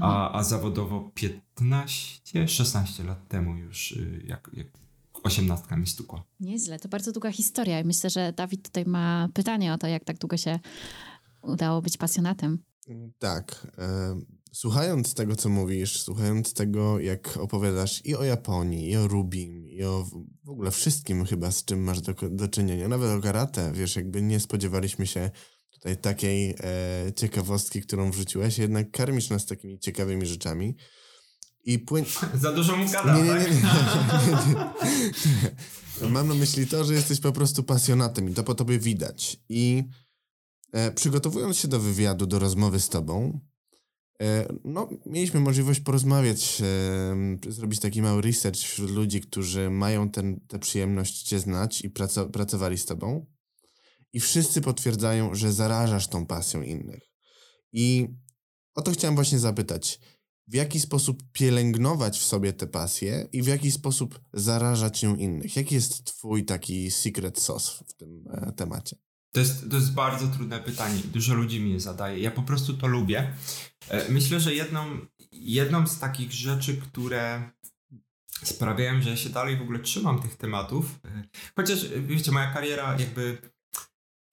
[0.00, 4.66] a, a zawodowo 15, 16 lat temu już, y, jak, jak
[5.22, 6.24] osiemnastka mi stukła.
[6.40, 10.04] Nieźle, to bardzo długa historia i myślę, że Dawid tutaj ma pytanie o to, jak
[10.04, 10.58] tak długo się
[11.42, 12.58] udało być pasjonatem.
[13.18, 13.66] Tak.
[14.52, 19.84] Słuchając tego, co mówisz, słuchając tego, jak opowiadasz i o Japonii, i o Rubim, i
[19.84, 20.06] o
[20.44, 24.22] w ogóle wszystkim chyba, z czym masz do, do czynienia, nawet o karate, wiesz, jakby
[24.22, 25.30] nie spodziewaliśmy się
[25.70, 30.76] tutaj takiej e, ciekawostki, którą wrzuciłeś, jednak karmisz nas takimi ciekawymi rzeczami.
[31.64, 32.04] I płyn...
[32.34, 33.50] Za dużo mu gada, nie, nie, tak?
[33.50, 33.52] nie,
[36.00, 36.10] nie.
[36.10, 39.36] Mam na myśli to, że jesteś po prostu pasjonatem i to po tobie widać.
[39.48, 39.84] I
[40.72, 43.40] e, przygotowując się do wywiadu, do rozmowy z tobą,
[44.64, 46.62] no, mieliśmy możliwość porozmawiać,
[47.46, 51.90] e, zrobić taki mały research wśród ludzi, którzy mają ten, tę przyjemność cię znać i
[51.90, 53.26] praco, pracowali z tobą.
[54.12, 57.02] I wszyscy potwierdzają, że zarażasz tą pasją innych.
[57.72, 58.08] I
[58.74, 60.00] o to chciałem właśnie zapytać
[60.48, 65.56] w jaki sposób pielęgnować w sobie tę pasję i w jaki sposób zarażać ją innych?
[65.56, 68.96] Jaki jest twój taki secret sauce w tym e, temacie?
[69.32, 71.00] To jest, to jest bardzo trudne pytanie.
[71.04, 72.18] Dużo ludzi mi je zadaje.
[72.18, 73.32] Ja po prostu to lubię.
[73.88, 74.98] E, myślę, że jedną,
[75.32, 77.50] jedną z takich rzeczy, które
[78.42, 81.24] sprawiają, że ja się dalej w ogóle trzymam tych tematów, e,
[81.56, 83.38] chociaż wiecie, moja kariera jakby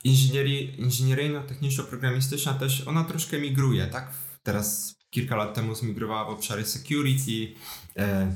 [0.03, 4.11] inżynierii, inżynieryjno-techniczno-programistyczna też, ona troszkę migruje, tak?
[4.43, 7.53] Teraz kilka lat temu zmigrowała w obszary security.
[7.97, 8.35] E,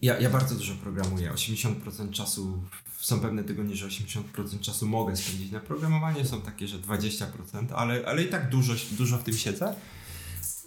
[0.00, 1.32] ja, ja bardzo dużo programuję.
[1.32, 2.64] 80% czasu,
[3.02, 7.26] są pewne tygodnie, że 80% czasu mogę spędzić na programowanie, są takie, że 20%,
[7.74, 9.74] ale, ale i tak dużo, dużo w tym siedzę.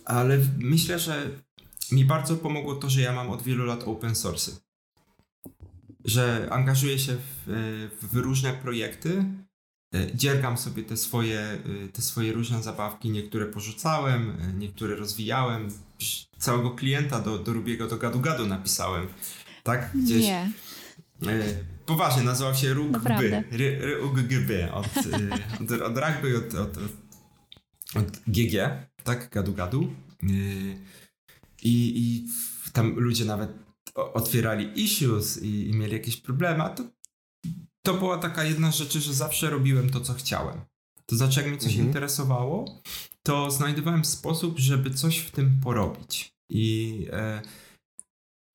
[0.05, 1.29] Ale myślę, że
[1.91, 4.51] mi bardzo pomogło to, że ja mam od wielu lat open source.
[6.05, 9.25] Że angażuję się w, w różne projekty,
[9.95, 15.69] E, dziergam sobie te swoje, e, te swoje różne zabawki, niektóre porzucałem, e, niektóre rozwijałem.
[16.37, 19.07] Całego klienta do, do Rubiego, do Gadu Gadu napisałem.
[19.63, 19.91] Tak?
[19.95, 20.25] Gdzieś.
[20.25, 20.51] Nie.
[21.85, 23.09] Poważnie, nazywał się Rugby.
[24.01, 24.71] Rugby.
[24.71, 24.85] Od,
[25.61, 26.77] od, od rugby, od, od,
[27.95, 28.53] od GG,
[29.03, 29.29] tak?
[29.29, 29.93] Gadu Gadu.
[31.63, 32.27] I, I
[32.71, 33.49] tam ludzie nawet
[33.95, 36.83] otwierali issues i, i mieli jakieś problemy, a to
[37.85, 40.61] to była taka jedna z rzeczy, że zawsze robiłem to, co chciałem.
[41.05, 41.87] To znaczy, jak mnie coś mhm.
[41.87, 42.81] interesowało,
[43.23, 46.33] to znajdowałem sposób, żeby coś w tym porobić.
[46.49, 47.41] I, e,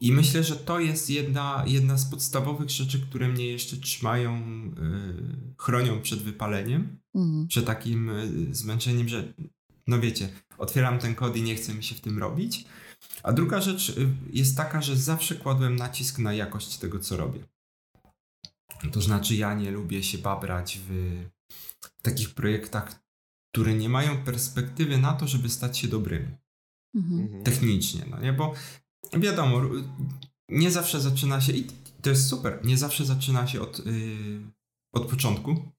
[0.00, 4.72] i myślę, że to jest jedna, jedna z podstawowych rzeczy, które mnie jeszcze trzymają, e,
[5.58, 7.48] chronią przed wypaleniem, mhm.
[7.48, 9.32] przed takim e, zmęczeniem, że
[9.86, 12.64] no wiecie, otwieram ten kod i nie chce mi się w tym robić.
[13.22, 13.92] A druga rzecz e,
[14.32, 17.40] jest taka, że zawsze kładłem nacisk na jakość tego, co robię.
[18.92, 21.24] To znaczy, ja nie lubię się babrać w
[22.02, 23.00] takich projektach,
[23.52, 26.36] które nie mają perspektywy na to, żeby stać się dobrymi.
[26.94, 27.20] Mhm.
[27.20, 27.44] mhm.
[27.44, 28.32] Technicznie, no nie?
[28.32, 28.54] Bo
[29.12, 29.60] wiadomo,
[30.48, 31.66] nie zawsze zaczyna się, i
[32.02, 34.40] to jest super, nie zawsze zaczyna się od, yy,
[34.92, 35.72] od początku.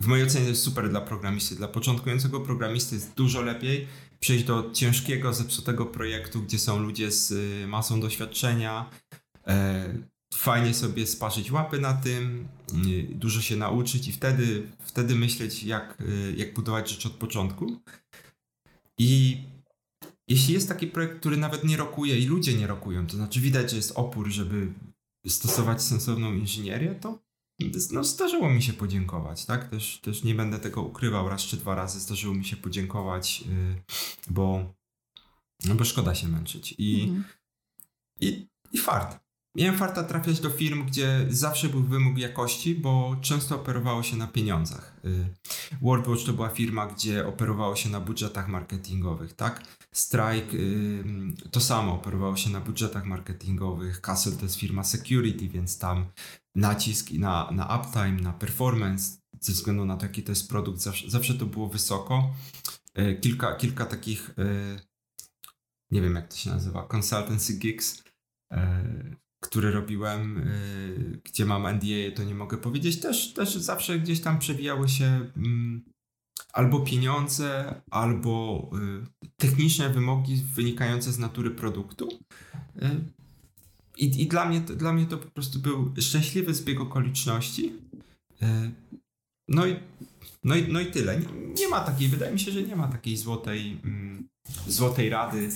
[0.00, 1.56] W mojej ocenie to jest super dla programisty.
[1.56, 3.88] Dla początkującego programisty jest dużo lepiej
[4.20, 8.90] przejść do ciężkiego, zepsutego projektu, gdzie są ludzie z y, masą doświadczenia,
[9.46, 9.94] e,
[10.34, 12.48] fajnie sobie sparzyć łapy na tym,
[12.86, 17.80] y, dużo się nauczyć i wtedy, wtedy myśleć, jak, y, jak budować rzecz od początku.
[18.98, 19.38] I
[20.32, 23.70] jeśli jest taki projekt, który nawet nie rokuje i ludzie nie rokują, to znaczy widać,
[23.70, 24.72] że jest opór, żeby
[25.28, 27.18] stosować sensowną inżynierię, to
[27.92, 29.68] no, zdarzyło mi się podziękować, tak?
[29.68, 33.82] Też, też nie będę tego ukrywał, raz czy dwa razy zdarzyło mi się podziękować, yy,
[34.30, 34.74] bo,
[35.64, 36.74] no bo szkoda się męczyć.
[36.78, 37.24] I, mhm.
[38.20, 39.22] i, i fart.
[39.56, 44.26] Miałem farta trafiać do firm, gdzie zawsze był wymóg jakości, bo często operowało się na
[44.26, 44.96] pieniądzach.
[45.04, 45.34] Y,
[45.82, 49.62] WorldWatch to była firma, gdzie operowało się na budżetach marketingowych, tak?
[49.94, 50.56] Strike
[51.50, 54.00] to samo operowało się na budżetach marketingowych.
[54.00, 56.06] Castle to jest firma security, więc tam
[56.54, 61.10] nacisk na, na uptime, na performance, ze względu na to, jaki to jest produkt, zawsze,
[61.10, 62.34] zawsze to było wysoko.
[62.98, 64.34] Y, kilka, kilka takich,
[65.90, 68.02] nie wiem jak to się nazywa, consultancy gigs
[69.42, 70.50] które robiłem,
[71.24, 75.84] gdzie mam NDA, to nie mogę powiedzieć, też, też zawsze gdzieś tam przewijały się mm,
[76.52, 78.70] albo pieniądze, albo
[79.22, 82.08] y, techniczne wymogi wynikające z natury produktu.
[82.82, 83.00] Y,
[83.96, 87.72] I, i dla, mnie to, dla mnie to po prostu był szczęśliwy zbieg okoliczności.
[88.42, 88.46] Y,
[89.48, 89.76] no i,
[90.44, 91.20] no i, no i tyle.
[91.20, 91.26] Nie,
[91.58, 94.28] nie ma takiej, wydaje mi się, że nie ma takiej złotej, mm,
[94.66, 95.48] złotej rady,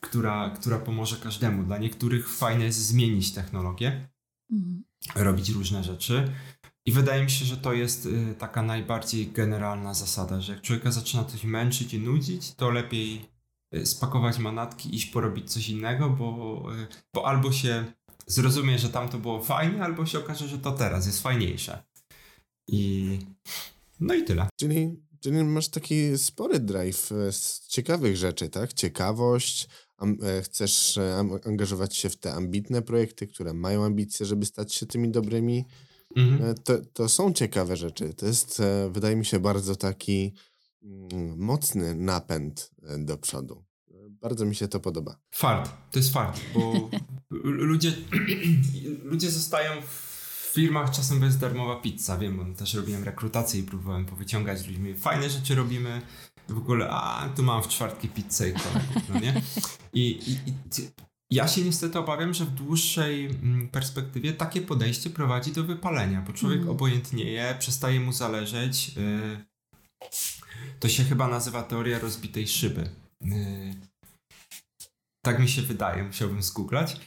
[0.00, 1.62] która, która pomoże każdemu.
[1.62, 4.08] Dla niektórych fajne jest zmienić technologię,
[4.52, 4.84] mhm.
[5.14, 6.32] robić różne rzeczy.
[6.86, 10.90] I wydaje mi się, że to jest y, taka najbardziej generalna zasada, że jak człowieka
[10.90, 13.24] zaczyna coś męczyć i nudzić, to lepiej
[13.74, 17.84] y, spakować manatki iść porobić coś innego, bo, y, bo albo się
[18.26, 21.82] zrozumie, że tam to było fajnie, albo się okaże, że to teraz jest fajniejsze.
[22.68, 23.18] I
[24.00, 24.48] no i tyle.
[24.60, 28.72] Czyli, czyli masz taki spory drive z ciekawych rzeczy, tak?
[28.72, 29.68] Ciekawość,
[30.22, 34.86] e, chcesz e, angażować się w te ambitne projekty, które mają ambicje, żeby stać się
[34.86, 35.64] tymi dobrymi
[36.16, 36.50] Mhm.
[36.50, 38.14] E, to, to są ciekawe rzeczy.
[38.14, 40.34] To jest, e, wydaje mi się, bardzo taki
[40.82, 43.64] mm, mocny napęd e, do przodu.
[44.10, 45.16] Bardzo mi się to podoba.
[45.30, 46.90] Fart, to jest fart, bo
[47.44, 47.92] ludzie,
[49.12, 54.06] ludzie zostają w firmach czasem bez darmowa pizza, wiem, bo też robiłem rekrutację i próbowałem
[54.06, 54.94] powyciągać ludźmi.
[54.94, 56.02] Fajne rzeczy robimy,
[56.48, 59.42] w ogóle, a tu mam w czwartki pizzę i kolegów, no nie?
[59.92, 60.52] I, i, i
[61.30, 66.32] ja się niestety obawiam, że w dłuższej mm, perspektywie takie podejście prowadzi do wypalenia, bo
[66.32, 66.70] człowiek mm.
[66.70, 68.90] obojętnieje, przestaje mu zależeć.
[68.98, 69.44] Y,
[70.80, 72.88] to się chyba nazywa teoria rozbitej szyby.
[73.24, 73.74] Y,
[75.24, 77.00] tak mi się wydaje, musiałbym zgooglać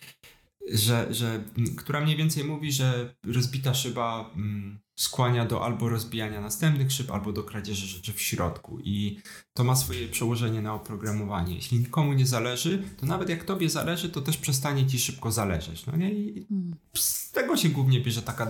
[0.72, 1.44] że, że,
[1.78, 7.34] która mniej więcej mówi, że rozbita szyba mm, skłania do albo rozbijania następnych szyb, albo
[7.34, 8.80] do kradzieży rzeczy w środku.
[8.80, 9.20] I
[9.54, 11.56] to ma swoje przełożenie na oprogramowanie.
[11.56, 15.86] Jeśli nikomu nie zależy, to nawet jak tobie zależy, to też przestanie ci szybko zależeć.
[15.86, 16.14] No nie?
[16.14, 16.76] I hmm.
[16.96, 18.48] z tego się głównie bierze taka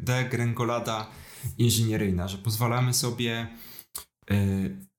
[0.00, 1.10] degrengolada
[1.58, 3.48] inżynieryjna, że pozwalamy sobie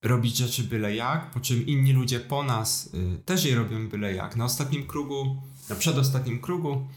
[0.04, 4.14] robić rzeczy byle jak, po czym inni ludzie po nas y, też je robią byle
[4.14, 4.36] jak.
[4.36, 6.88] Na ostatnim krugu na przedostatnim krugu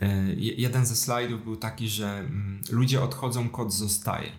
[0.00, 4.38] e, jeden ze slajdów był taki, że mm, ludzie odchodzą, kod zostaje.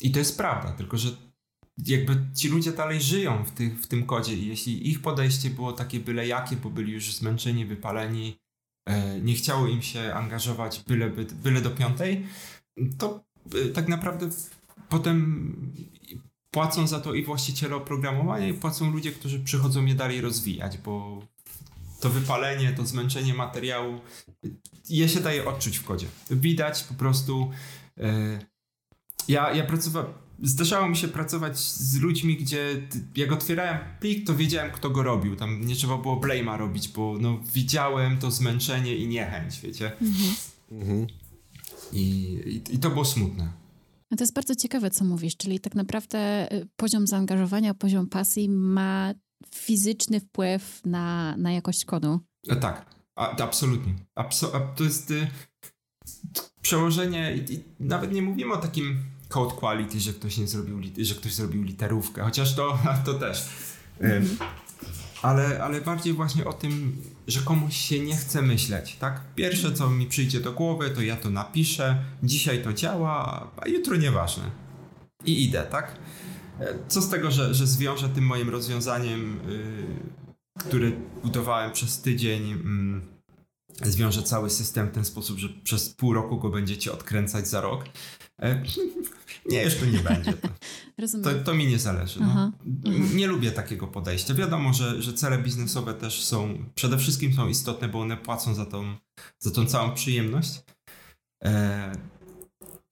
[0.00, 1.08] I to jest prawda, tylko że
[1.86, 5.72] jakby ci ludzie dalej żyją w, tych, w tym kodzie i jeśli ich podejście było
[5.72, 8.38] takie byle jakie, bo byli już zmęczeni, wypaleni,
[9.22, 11.10] nie chciało im się angażować byle,
[11.42, 12.26] byle do piątej,
[12.98, 13.24] to
[13.74, 14.30] tak naprawdę
[14.88, 15.72] potem
[16.50, 21.22] płacą za to i właściciele oprogramowania i płacą ludzie, którzy przychodzą je dalej rozwijać, bo
[22.00, 24.00] to wypalenie, to zmęczenie materiału,
[24.88, 26.06] je się daje odczuć w kodzie.
[26.30, 27.50] Widać po prostu.
[27.98, 28.38] E,
[29.28, 30.12] ja, ja pracowałem.
[30.42, 35.36] Zdarzało mi się pracować z ludźmi, gdzie jak otwierałem plik, to wiedziałem, kto go robił.
[35.36, 39.92] Tam nie trzeba było blame'a robić, bo no, widziałem to zmęczenie i niechęć, wiecie.
[40.00, 40.34] Mhm.
[40.70, 41.06] Mhm.
[41.92, 42.02] I,
[42.46, 43.52] i, I to było smutne.
[44.10, 48.48] No to jest bardzo ciekawe, co mówisz, czyli tak naprawdę y, poziom zaangażowania, poziom pasji
[48.48, 49.14] ma
[49.54, 52.20] fizyczny wpływ na, na jakość kodu.
[52.50, 53.94] A, tak, a, absolutnie.
[54.76, 55.26] To jest y,
[56.62, 61.14] przełożenie, i, i, nawet nie mówimy o takim code quality, że ktoś nie zrobił, że
[61.14, 63.48] ktoś zrobił literówkę, chociaż to, to też.
[64.00, 64.38] Mm
[65.22, 69.20] ale, ale bardziej właśnie o tym, że komuś się nie chce myśleć, tak?
[69.34, 73.96] Pierwsze, co mi przyjdzie do głowy, to ja to napiszę, dzisiaj to działa, a jutro
[73.96, 74.50] nieważne.
[75.24, 75.96] I idę, tak?
[76.88, 79.86] Co z tego, że, że zwiążę tym moim rozwiązaniem, yy,
[80.58, 82.48] który budowałem przez tydzień,
[83.84, 87.60] yy, zwiążę cały system w ten sposób, że przez pół roku go będziecie odkręcać za
[87.60, 87.84] rok.
[89.48, 90.32] Nie, jeszcze nie będzie.
[90.32, 90.48] To,
[91.24, 92.20] to, to, mi nie zależy.
[92.20, 92.52] No.
[93.14, 94.34] Nie lubię takiego podejścia.
[94.34, 98.66] Wiadomo, że, że cele biznesowe też są, przede wszystkim są istotne, bo one płacą za
[98.66, 98.96] tą,
[99.38, 100.60] za tą całą przyjemność.
[101.44, 101.92] E,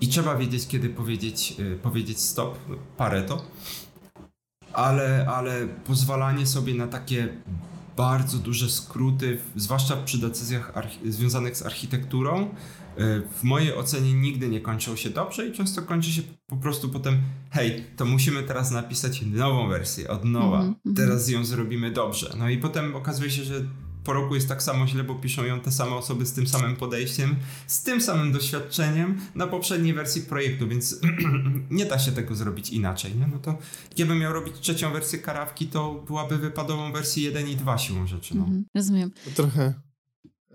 [0.01, 2.59] i trzeba wiedzieć, kiedy powiedzieć, y, powiedzieć stop,
[2.97, 3.45] parę to.
[4.73, 7.29] Ale, ale pozwalanie sobie na takie
[7.97, 10.73] bardzo duże skróty, zwłaszcza przy decyzjach
[11.05, 12.55] związanych z architekturą,
[13.33, 17.19] w mojej ocenie nigdy nie kończą się dobrze i często kończy się po prostu potem,
[17.51, 20.97] hej, to musimy teraz napisać nową wersję od nowa, mm -hmm.
[20.97, 22.35] teraz ją zrobimy dobrze.
[22.39, 23.63] No i potem okazuje się, że
[24.07, 26.77] po roku jest tak samo źle, bo piszą ją te same osoby z tym samym
[26.77, 31.01] podejściem, z tym samym doświadczeniem na poprzedniej wersji projektu, więc
[31.71, 33.17] nie da się tego zrobić inaczej.
[33.17, 33.27] Nie?
[33.27, 33.59] No to
[33.91, 38.37] gdybym miał robić trzecią wersję karawki, to byłaby wypadową wersji 1 i 2 siłą rzeczy.
[38.37, 38.45] No.
[38.45, 39.11] Mhm, rozumiem.
[39.25, 39.75] To trochę,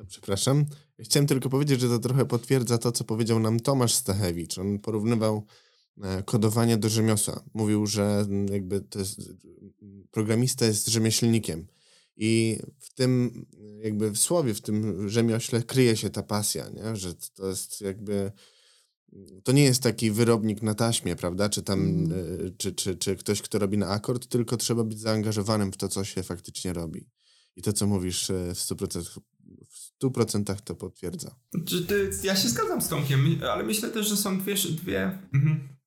[0.08, 0.66] przepraszam,
[1.02, 4.58] chciałem tylko powiedzieć, że to trochę potwierdza to, co powiedział nam Tomasz Stachewicz.
[4.58, 5.46] On porównywał
[6.04, 7.44] e, kodowanie do rzemiosła.
[7.54, 9.22] Mówił, że jakby to jest,
[10.12, 11.68] programista jest rzemieślnikiem
[12.18, 13.46] i w tym,
[13.84, 16.96] jakby w słowie, w tym rzemiośle kryje się ta pasja, nie?
[16.96, 18.32] że to jest jakby
[19.44, 21.50] to nie jest taki wyrobnik na taśmie, prawda?
[21.50, 22.12] Czy tam, Mm.
[22.58, 26.04] czy, czy, czy ktoś, kto robi na akord, tylko trzeba być zaangażowanym w to, co
[26.04, 27.10] się faktycznie robi.
[27.56, 29.20] I to, co mówisz y, w 100%, w
[30.04, 31.36] 100% to potwierdza.
[32.24, 35.78] Ja się zgadzam z Tomkiem, ale myślę też, że są dwie, dwie, mhm,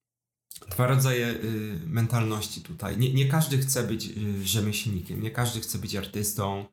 [0.71, 2.99] dwa rodzaje y, mentalności tutaj.
[2.99, 6.65] Nie, nie każdy chce być y, rzemieślnikiem, nie każdy chce być artystą.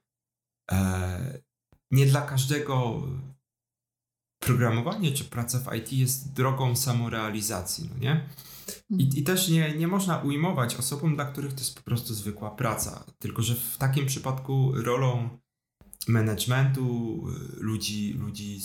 [0.71, 1.41] E,
[1.91, 3.01] nie dla każdego
[4.39, 8.29] programowanie czy praca w IT jest drogą samorealizacji, no nie?
[8.89, 12.51] I, I też nie, nie można ujmować osobom, dla których to jest po prostu zwykła
[12.51, 13.05] praca.
[13.19, 15.29] Tylko, że w takim przypadku rolą
[16.07, 16.83] managementu,
[17.29, 18.59] y, ludzi, ludzi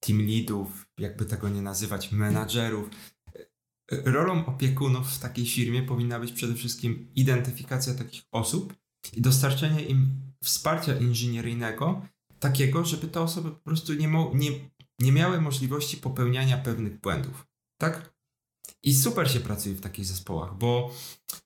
[0.00, 2.88] team leadów, jakby tego nie nazywać, menadżerów,
[3.36, 8.74] y, rolą opiekunów w takiej firmie powinna być przede wszystkim identyfikacja takich osób
[9.12, 12.06] i dostarczenie im wsparcia inżynieryjnego
[12.38, 14.50] takiego, żeby te osoby po prostu nie, mo- nie,
[14.98, 17.46] nie miały możliwości popełniania pewnych błędów.
[17.80, 18.12] Tak?
[18.82, 20.94] I super się pracuje w takich zespołach, bo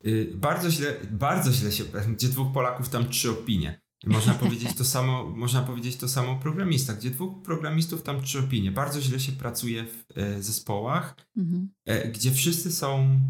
[0.07, 3.81] y, bardzo źle, bardzo źle się, gdzie dwóch Polaków, tam trzy opinie.
[4.05, 8.39] Można powiedzieć to samo, można powiedzieć to samo o programistach, gdzie dwóch programistów, tam trzy
[8.39, 8.71] opinie.
[8.73, 11.69] Bardzo źle się pracuje w e, zespołach, Mhm.
[11.85, 13.21] e, gdzie wszyscy są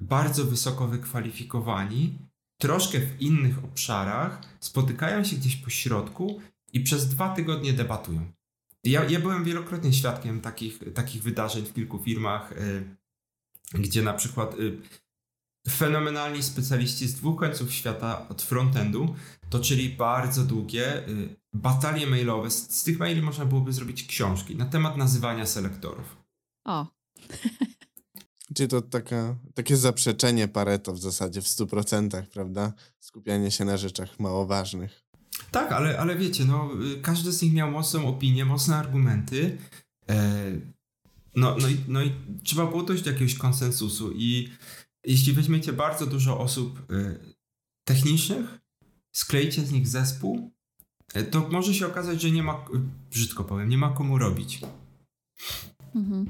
[0.00, 2.18] bardzo wysoko wykwalifikowani,
[2.58, 6.40] troszkę w innych obszarach, spotykają się gdzieś po środku
[6.72, 8.32] i przez dwa tygodnie debatują.
[8.84, 12.96] Ja, ja byłem wielokrotnie świadkiem takich, takich wydarzeń w kilku firmach, y,
[13.74, 14.78] gdzie na przykład y,
[15.70, 19.14] fenomenalni specjaliści z dwóch końców świata od frontendu
[19.50, 22.50] toczyli bardzo długie y, batalie mailowe.
[22.50, 26.16] Z, z tych maili można byłoby zrobić książki na temat nazywania selektorów.
[26.64, 26.86] O,
[28.54, 32.72] Czyli to taka, takie zaprzeczenie Pareto w zasadzie w 100%, prawda?
[33.00, 35.04] Skupianie się na rzeczach mało ważnych.
[35.50, 39.58] Tak, ale, ale wiecie, no, y, każdy z nich miał mocną opinię, mocne argumenty.
[40.10, 40.42] E,
[41.36, 44.12] no, no, i, no i trzeba było dojść do jakiegoś konsensusu.
[44.12, 44.48] I
[45.04, 47.34] jeśli weźmiecie bardzo dużo osób y,
[47.84, 48.58] technicznych,
[49.12, 50.50] skleicie z nich zespół,
[51.14, 52.78] e, to może się okazać, że nie ma, y,
[53.10, 54.60] brzydko powiem, nie ma komu robić.
[55.94, 56.26] mhm.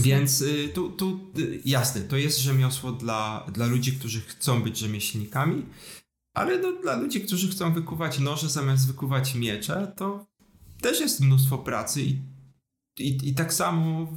[0.00, 4.78] Więc y, tu, tu y, jasne, to jest rzemiosło dla, dla ludzi, którzy chcą być
[4.78, 5.66] rzemieślnikami,
[6.34, 10.26] ale no, dla ludzi, którzy chcą wykuwać noże zamiast wykuwać miecze, to
[10.80, 12.18] też jest mnóstwo pracy i,
[12.98, 14.12] i, i tak samo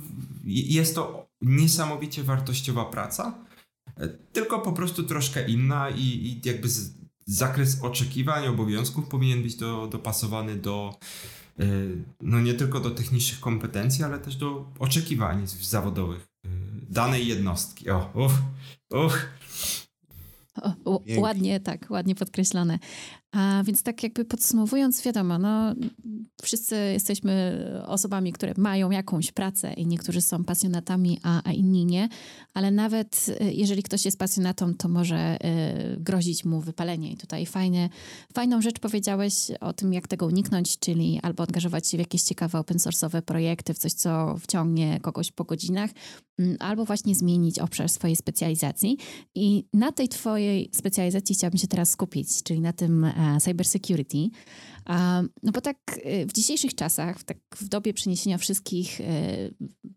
[0.45, 3.44] jest to niesamowicie wartościowa praca,
[4.33, 6.93] tylko po prostu troszkę inna i, i jakby z,
[7.25, 10.99] zakres oczekiwań, obowiązków powinien być do, dopasowany do
[11.59, 16.49] y, no nie tylko do technicznych kompetencji, ale też do oczekiwań zawodowych y,
[16.89, 17.89] danej jednostki.
[17.89, 18.33] O, uff,
[19.05, 19.27] uff.
[20.85, 22.79] O, ładnie, tak, ładnie podkreślone.
[23.35, 25.75] A więc tak jakby podsumowując, wiadomo, no,
[26.41, 32.09] wszyscy jesteśmy osobami, które mają jakąś pracę i niektórzy są pasjonatami, a, a inni nie,
[32.53, 35.37] ale nawet y, jeżeli ktoś jest pasjonatą, to może
[35.95, 37.11] y, grozić mu wypalenie.
[37.11, 37.89] I tutaj fajnie,
[38.33, 42.59] fajną rzecz powiedziałeś o tym, jak tego uniknąć, czyli albo angażować się w jakieś ciekawe
[42.59, 45.91] open source'owe projekty, w coś, co wciągnie kogoś po godzinach,
[46.39, 48.97] mm, albo właśnie zmienić obszar swojej specjalizacji.
[49.35, 54.29] I na tej twojej specjalizacji chciałabym się teraz skupić, czyli na tym e, cybersecurity.
[54.85, 59.03] A, No bo tak e, w dzisiejszych czasach, tak w dobie przeniesienia wszystkich e,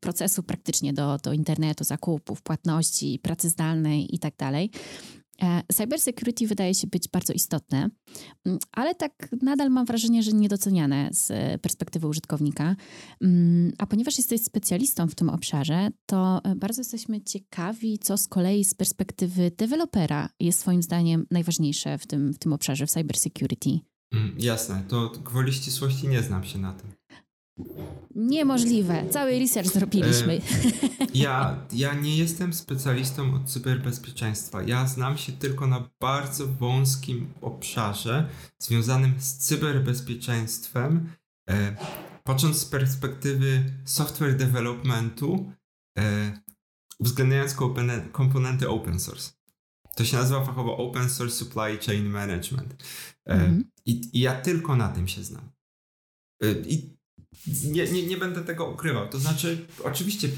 [0.00, 4.70] procesów praktycznie do, do internetu, zakupów, płatności, pracy zdalnej i tak dalej,
[5.42, 7.90] e, cybersecurity wydaje się być bardzo istotne,
[8.46, 12.76] Mm, ale tak nadal mam wrażenie, że niedoceniane z perspektywy użytkownika.
[13.20, 18.28] Mm, A ponieważ jesteś specjalistą w tym obszarze, to e, bardzo jesteśmy ciekawi, co z
[18.28, 23.70] kolei z perspektywy dewelopera jest Twoim zdaniem najważniejsze w tym, w tym obszarze, w cybersecurity.
[24.12, 26.97] Mm, jasne, to gwoli ścisłości nie znam się na tym.
[28.14, 29.04] Niemożliwe.
[29.10, 30.40] Cały research zrobiliśmy.
[31.14, 34.62] Ja, ja nie jestem specjalistą od cyberbezpieczeństwa.
[34.62, 41.12] Ja znam się tylko na bardzo wąskim obszarze związanym z cyberbezpieczeństwem,
[41.50, 41.76] e,
[42.24, 45.52] począc z perspektywy software developmentu,
[45.98, 46.32] e,
[46.98, 49.32] uwzględniając kompone- komponenty open source.
[49.96, 52.72] To się nazywa fachowo Open Source Supply Chain Management.
[53.28, 53.70] E, Mhm.
[53.86, 55.50] i, I ja tylko na tym się znam.
[56.42, 56.97] E, I
[57.64, 59.08] nie, nie, nie będę tego ukrywał.
[59.08, 60.28] To znaczy, oczywiście,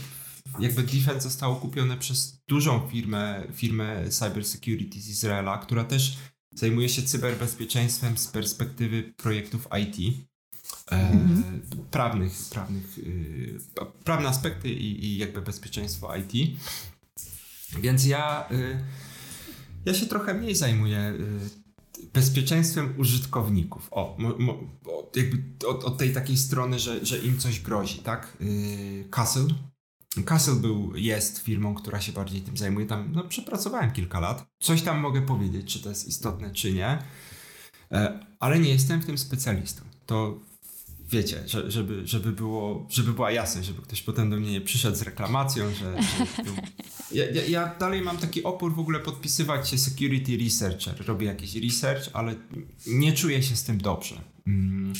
[0.60, 6.16] jakby Defense zostało kupione przez dużą firmę, firmę cybersecurity z Izraela, która też
[6.54, 10.14] zajmuje się cyberbezpieczeństwem z perspektywy projektów IT.
[10.92, 11.62] E, Mhm.
[11.90, 13.58] prawnych, prawnych, y,
[14.04, 16.58] prawne aspekty i, i jakby bezpieczeństwo IT.
[17.80, 18.84] Więc ja, y,
[19.84, 21.59] ja się trochę mniej zajmuję y,
[22.12, 23.88] bezpieczeństwem użytkowników.
[23.90, 24.58] O, mo, mo,
[25.16, 28.36] jakby od, od, tej takiej strony, że, że im coś grozi, tak?
[28.40, 29.46] Yy, Castle.
[30.24, 32.86] Castle był, jest firmą, która się bardziej tym zajmuje.
[32.86, 34.46] Tam no, przepracowałem kilka lat.
[34.60, 36.98] Coś tam mogę powiedzieć, czy to jest istotne, czy nie.
[37.92, 39.82] E, ale nie jestem w tym specjalistą.
[40.06, 40.40] To
[41.10, 44.96] wiecie, że, żeby, żeby, było, żeby była jasność, żeby ktoś potem do mnie nie przyszedł
[44.96, 46.02] z reklamacją, że...
[46.02, 46.26] że
[47.12, 51.06] ja, ja, ja, dalej mam taki opór w ogóle podpisywać się security researcher.
[51.06, 52.34] Robię jakiś research, ale
[52.86, 54.20] nie czuję się z tym dobrze.
[54.46, 54.92] Mm.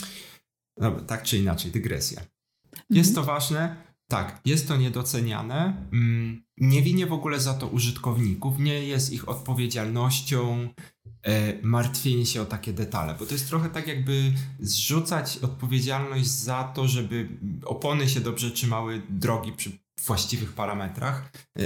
[0.76, 2.22] No, tak czy inaczej, dygresja.
[2.90, 3.76] Jest to ważne,
[4.08, 5.88] tak, jest to niedoceniane.
[5.92, 6.42] Mm.
[6.56, 10.68] Nie winię w ogóle za to użytkowników, nie jest ich odpowiedzialnością
[11.62, 16.88] martwienie się o takie detale, bo to jest trochę tak jakby zrzucać odpowiedzialność za to,
[16.88, 17.28] żeby
[17.64, 19.70] opony się dobrze trzymały drogi przy
[20.06, 21.62] właściwych parametrach e,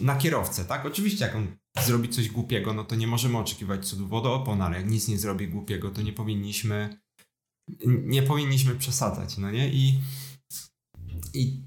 [0.00, 0.86] na kierowcę, tak?
[0.86, 1.46] Oczywiście jak on
[1.84, 5.48] zrobi coś głupiego, no to nie możemy oczekiwać cudu wodoopon, ale jak nic nie zrobi
[5.48, 6.98] głupiego, to nie powinniśmy
[7.86, 9.68] nie powinniśmy przesadzać, no nie?
[9.68, 10.00] I,
[11.34, 11.62] i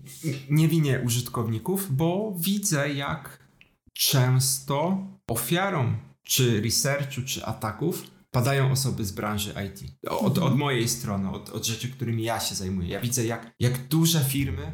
[0.50, 3.48] nie winię użytkowników, bo widzę jak
[3.94, 9.94] często ofiarą czy researchu, czy ataków padają osoby z branży IT.
[10.08, 12.90] Od, od mojej strony, od, od rzeczy, którymi ja się zajmuję.
[12.90, 14.72] Ja widzę, jak, jak duże firmy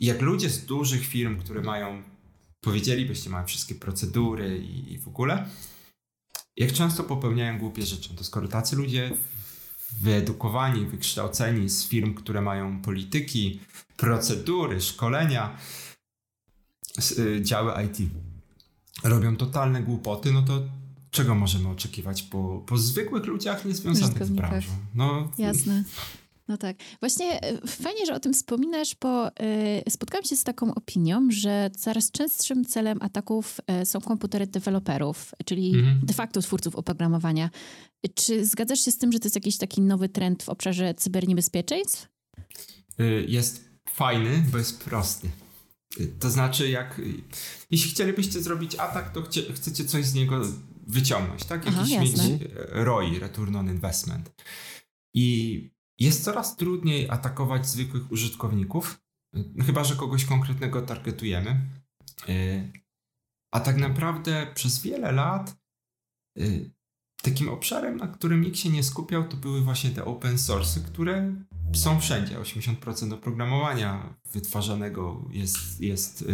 [0.00, 2.02] jak ludzie z dużych firm, które mają,
[2.60, 5.48] powiedzielibyście, mają wszystkie procedury i, i w ogóle,
[6.56, 8.14] jak często popełniają głupie rzeczy.
[8.16, 9.10] To skoro tacy ludzie
[10.00, 13.60] wyedukowani, wykształceni z firm, które mają polityki,
[13.96, 15.58] procedury, szkolenia,
[17.18, 18.10] y, działy IT,
[19.04, 20.62] robią totalne głupoty, no to
[21.10, 24.70] czego możemy oczekiwać po, po zwykłych ludziach niezwiązanych z branżą?
[24.94, 25.84] No, Jasne.
[26.48, 26.76] No tak.
[27.00, 29.32] Właśnie e, fajnie, że o tym wspominasz, bo y,
[29.88, 35.74] spotkałam się z taką opinią, że coraz częstszym celem ataków y, są komputery deweloperów, czyli
[35.74, 36.00] mhm.
[36.02, 37.50] de facto twórców oprogramowania.
[38.14, 42.08] Czy zgadzasz się z tym, że to jest jakiś taki nowy trend w obszarze cyberniebezpieczeństw?
[43.00, 45.28] Y, jest fajny, bo jest prosty.
[46.20, 47.00] To znaczy, jak
[47.70, 50.42] jeśli chcielibyście zrobić atak, to chcie, chcecie coś z niego
[50.88, 51.66] wyciągnąć, tak?
[51.66, 54.44] Jakiś Aha, mieć e, ROI, Return on Investment.
[55.14, 59.00] I jest coraz trudniej atakować zwykłych użytkowników,
[59.36, 61.50] e, chyba że kogoś konkretnego targetujemy.
[62.28, 62.68] E,
[63.52, 65.58] a tak naprawdę przez wiele lat
[67.22, 71.34] takim obszarem, na którym nikt się nie skupiał, to były właśnie te open source, które
[71.74, 72.38] są wszędzie.
[72.38, 76.24] 80% oprogramowania wytwarzanego jest, jest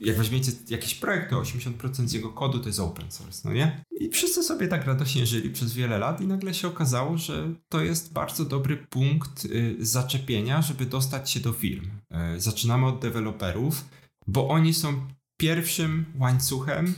[0.00, 3.84] jak weźmiecie jakiś projekt, to 80% z jego kodu to jest open source, no nie?
[4.00, 7.80] I wszyscy sobie tak radośnie żyli przez wiele lat i nagle się okazało, że to
[7.80, 11.90] jest bardzo dobry punkt y, zaczepienia, żeby dostać się do firm.
[12.36, 13.84] Y, zaczynamy od deweloperów,
[14.26, 16.94] bo oni są pierwszym łańcuchem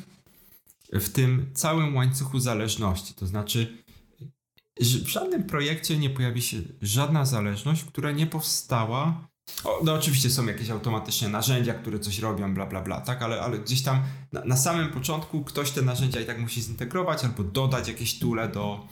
[0.93, 3.15] w tym całym łańcuchu zależności.
[3.15, 3.83] To znaczy,
[4.81, 9.29] w żadnym projekcie nie pojawi się żadna zależność, która nie powstała
[9.65, 13.41] o, no oczywiście są jakieś automatyczne narzędzia, które coś robią, bla, bla, bla, tak, ale,
[13.41, 17.45] ale gdzieś tam na, na samym początku ktoś te narzędzia i tak musi zintegrować albo
[17.45, 18.87] dodać jakieś tule do,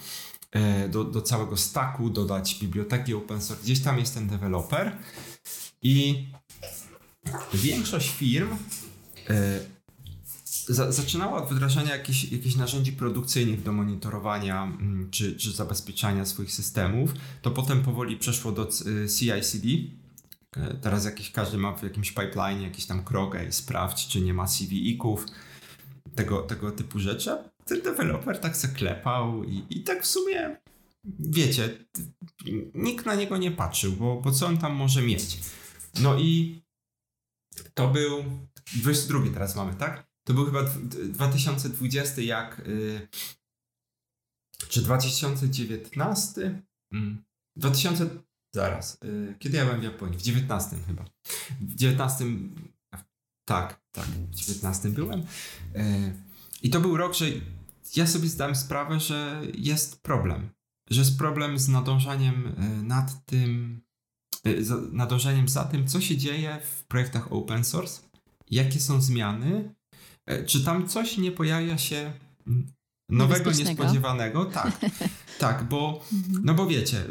[0.52, 3.64] e, do, do całego stacku, dodać biblioteki open source.
[3.64, 4.96] Gdzieś tam jest ten deweloper
[5.82, 6.26] i
[7.54, 8.48] większość firm
[9.30, 9.60] e,
[10.66, 16.52] za, zaczynała od wdrażania jakichś, jakichś narzędzi produkcyjnych do monitorowania mm, czy, czy zabezpieczania swoich
[16.52, 17.14] systemów.
[17.42, 18.66] To potem powoli przeszło do
[19.18, 19.99] CI/CD, E,
[20.82, 24.46] teraz jakiś, każdy ma w jakimś pipeline jakiś tam krok, i sprawdź, czy nie ma
[24.46, 25.26] CVI-ków,
[26.14, 27.36] tego, tego typu rzeczy.
[27.64, 30.56] Ten deweloper tak se klepał i, i tak w sumie,
[31.18, 31.86] wiecie,
[32.74, 35.38] nikt na niego nie patrzył, bo, bo co on tam może mieć?
[36.00, 36.62] No i
[37.74, 38.24] to był
[38.76, 40.10] 22 teraz mamy, tak?
[40.24, 43.08] To był chyba 2020, jak yy,
[44.68, 46.62] czy 2019?
[46.92, 47.24] Mm.
[47.56, 48.10] 2000
[48.54, 48.98] Zaraz.
[49.04, 50.18] Y, kiedy ja byłem w Japonii?
[50.18, 51.04] W 19 chyba.
[51.60, 52.24] W 19.
[53.44, 55.20] Tak, tak, w 19 byłem.
[55.20, 55.24] Y,
[56.62, 57.26] I to był rok, że
[57.96, 60.50] ja sobie zdałem sprawę, że jest problem.
[60.90, 63.80] Że jest problem z nadążaniem y, nad tym,
[64.92, 68.02] nadążaniem za tym, co się dzieje w projektach open source,
[68.50, 69.74] jakie są zmiany,
[70.46, 72.12] czy tam coś nie pojawia się
[73.08, 74.44] nowego, niespodziewanego.
[74.44, 74.80] Tak,
[75.38, 76.44] tak, bo, mhm.
[76.44, 77.04] no bo wiecie,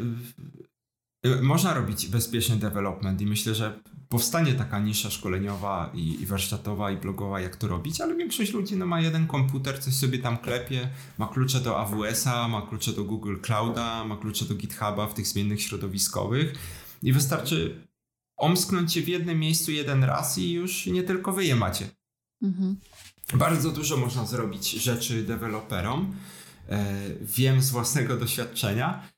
[1.42, 6.96] można robić bezpieczny development i myślę, że powstanie taka nisza szkoleniowa i, i, warsztatowa i
[6.96, 10.90] blogowa, jak to robić, ale większość ludzi no, ma jeden komputer, coś sobie tam klepie,
[11.18, 15.26] ma klucze do AWS-a, ma klucze do Google Clouda, ma klucze do GitHuba w tych
[15.26, 16.54] zmiennych środowiskowych
[17.02, 17.86] i wystarczy
[18.36, 21.88] omsknąć się w jednym miejscu jeden raz i już nie tylko wy je macie.
[22.42, 22.76] Mhm.
[23.34, 26.14] Bardzo dużo można zrobić rzeczy deweloperom.
[27.20, 29.08] wiem z własnego doświadczenia.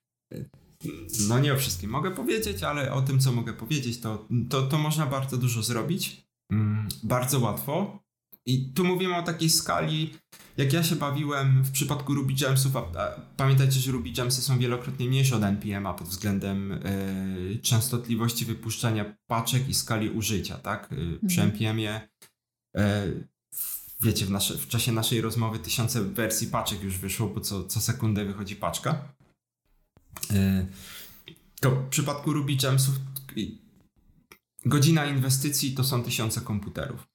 [1.29, 4.79] No nie o wszystkim mogę powiedzieć, ale o tym, co mogę powiedzieć, to, to, to
[4.79, 6.27] można bardzo dużo zrobić.
[6.53, 8.03] Mm, bardzo łatwo.
[8.47, 10.15] I tu mówimy o takiej skali,
[10.57, 15.09] jak ja się bawiłem w przypadku Ruby Gemsów, a, a pamiętajcie, że Ruby są wielokrotnie
[15.09, 20.93] mniejsze od NPM-a pod względem y, częstotliwości wypuszczania paczek i skali użycia, tak?
[20.93, 21.51] Y, Przy mhm.
[21.51, 22.09] NPM-ie
[22.77, 23.29] y,
[24.01, 27.81] wiecie, w, nasze, w, czasie naszej rozmowy tysiące wersji paczek już wyszło, bo co, co
[27.81, 29.15] sekundę wychodzi paczka.
[31.61, 32.95] To w przypadku Ruby Gemsów
[34.65, 37.09] godzina inwestycji to są tysiące komputerów.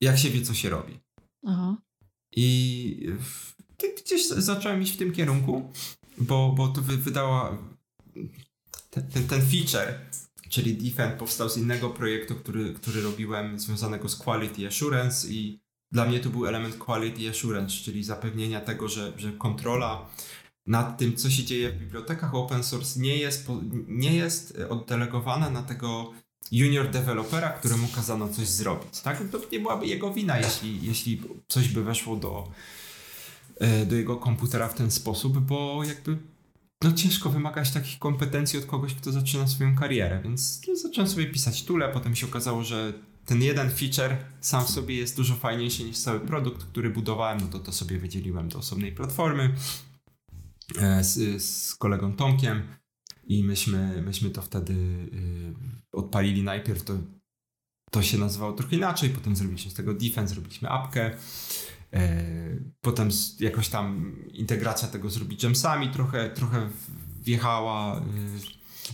[0.00, 1.00] Jak się wie, co się robi.
[1.46, 1.76] Aha.
[2.36, 3.06] I
[4.04, 5.72] gdzieś zacząłem iść w tym kierunku,
[6.18, 7.58] bo, bo to wy, wydała
[8.90, 9.98] ten, ten, ten feature,
[10.48, 15.60] czyli Defend powstał z innego projektu, który, który robiłem związanego z Quality Assurance i
[15.92, 20.10] dla mnie to był element Quality Assurance, czyli zapewnienia tego, że, że kontrola
[20.66, 23.46] nad tym, co się dzieje w bibliotekach open source nie jest,
[23.88, 26.12] nie jest oddelegowana na tego
[26.52, 29.00] junior dewelopera, któremu kazano coś zrobić.
[29.00, 29.22] Tak?
[29.32, 32.48] To nie byłaby jego wina, jeśli, jeśli coś by weszło do,
[33.60, 36.18] e, do jego komputera w ten sposób, bo jakby
[36.82, 41.26] no ciężko wymagać takich kompetencji od kogoś, kto zaczyna swoją karierę, więc no, zacząłem sobie
[41.26, 42.92] pisać tule, potem się okazało, że
[43.26, 47.46] ten jeden feature sam w sobie jest dużo fajniejszy niż cały produkt, który budowałem, no
[47.46, 49.91] to to sobie wydzieliłem do osobnej platformy e,
[51.02, 52.62] z, z kolegą Tomkiem
[53.24, 55.54] i myśmy, myśmy to wtedy y,
[55.92, 56.94] odpalili najpierw, to,
[57.90, 61.16] to się nazywało trochę inaczej, potem zrobiliśmy z tego defense, zrobiliśmy apkę,
[61.92, 62.24] e,
[62.80, 63.08] potem
[63.40, 66.70] jakoś tam integracja tego z Ruby Gemsami trochę, trochę
[67.22, 67.98] wjechała.
[67.98, 68.02] Y,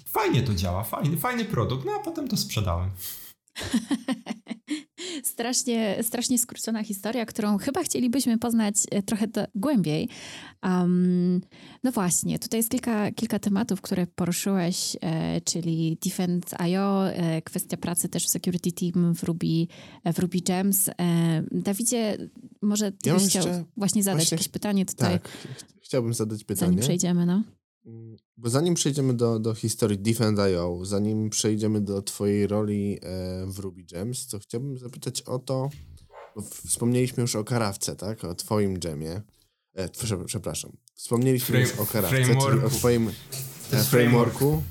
[0.06, 2.90] fajnie to działa, fajny, fajny produkt, no a potem to sprzedałem.
[5.38, 10.08] strasznie, strasznie skrócona historia, którą chyba chcielibyśmy poznać e, trochę głębiej.
[10.62, 11.40] Um,
[11.84, 18.08] no właśnie, tutaj jest kilka, kilka tematów, które poruszyłeś, e, czyli Defend.io, e, kwestia pracy
[18.08, 19.66] też w Security Team w Ruby,
[20.04, 20.88] e, w Ruby Gems.
[20.88, 20.92] E,
[21.50, 22.16] Dawidzie,
[22.62, 23.44] może ty ja byś chciał
[23.76, 25.12] właśnie zadać właśnie, jakieś pytanie tutaj?
[25.12, 25.28] Tak,
[25.82, 26.70] chciałbym zadać pytanie.
[26.70, 27.42] Zanim przejdziemy, no.
[28.36, 33.82] Bo zanim przejdziemy do, do historii Defend.io, zanim przejdziemy do twojej roli e, w Ruby
[33.82, 35.70] Gems, to chciałbym zapytać o to,
[36.36, 38.24] bo wspomnieliśmy już o karawce, tak?
[38.24, 39.22] O twoim dżemie.
[39.74, 39.88] E,
[40.26, 40.72] przepraszam.
[40.94, 43.10] Wspomnieliśmy Frame, już o karawce, czyli o twoim
[43.72, 44.62] e, frameworku.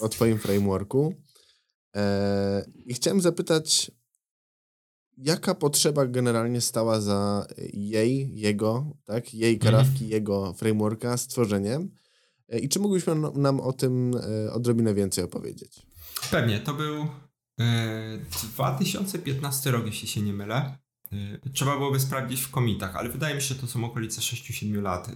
[0.00, 1.14] O twoim frameworku.
[1.96, 3.90] E, I chciałem zapytać,
[5.16, 9.34] jaka potrzeba generalnie stała za jej, jego, tak?
[9.34, 9.72] Jej mhm.
[9.72, 10.10] karawki, mm.
[10.10, 11.90] jego frameworka stworzeniem?
[12.48, 15.86] E, I czy mógłbyś nam o tym e, odrobinę więcej opowiedzieć?
[16.30, 17.06] Pewnie, to był
[18.42, 20.78] 2015 e, rok, jeśli się nie mylę.
[21.52, 25.10] Trzeba byłoby sprawdzić w komitach, ale wydaje mi się, że to są okolice 6-7 lat.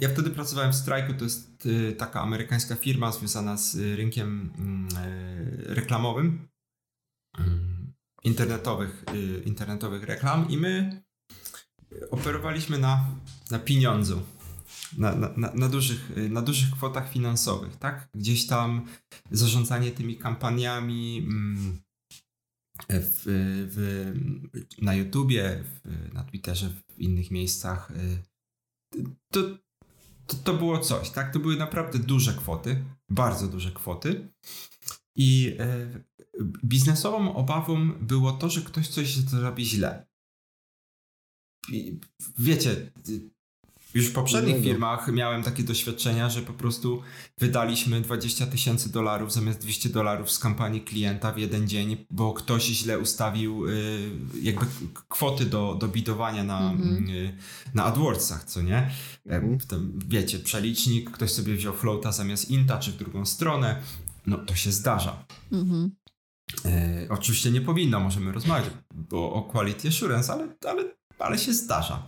[0.00, 1.68] Ja wtedy pracowałem w Strajku, to jest
[1.98, 4.88] taka amerykańska firma związana z rynkiem mm,
[5.66, 6.48] reklamowym,
[7.38, 7.92] mm,
[8.24, 9.04] internetowych,
[9.44, 11.02] internetowych reklam i my
[12.10, 13.04] operowaliśmy na,
[13.50, 14.22] na pieniądzu
[14.98, 18.08] na, na, na, dużych, na dużych kwotach finansowych, tak?
[18.14, 18.86] Gdzieś tam
[19.30, 21.82] zarządzanie tymi kampaniami mm,
[22.90, 23.22] w,
[23.70, 24.12] w,
[24.82, 27.90] na YouTubie, w, na Twitterze, w innych miejscach.
[27.90, 28.22] Y,
[29.32, 29.40] to,
[30.26, 31.32] to, to było coś, tak?
[31.32, 34.28] To były naprawdę duże kwoty, bardzo duże kwoty.
[35.16, 35.88] I e,
[36.64, 40.06] biznesową obawą było to, że ktoś coś zrobi źle.
[42.38, 42.92] Wiecie,
[43.94, 47.02] już w poprzednich firmach miałem takie doświadczenia, że po prostu
[47.38, 52.64] wydaliśmy 20 tysięcy dolarów zamiast 200 dolarów z kampanii klienta w jeden dzień, bo ktoś
[52.64, 54.10] źle ustawił y,
[54.42, 54.66] jakby
[55.08, 57.32] kwoty do, do bidowania na, mm -hmm.
[57.74, 58.90] na AdWordsach, co nie?
[59.26, 59.80] Mm -hmm.
[60.06, 63.82] wiecie, przelicznik, ktoś sobie wziął floata zamiast inta, czy w drugą stronę.
[64.26, 65.24] No to się zdarza.
[65.52, 65.90] Mm -hmm.
[67.04, 70.84] y, oczywiście nie powinno, możemy rozmawiać bo, o quality assurance, ale, ale,
[71.18, 72.02] ale się zdarza.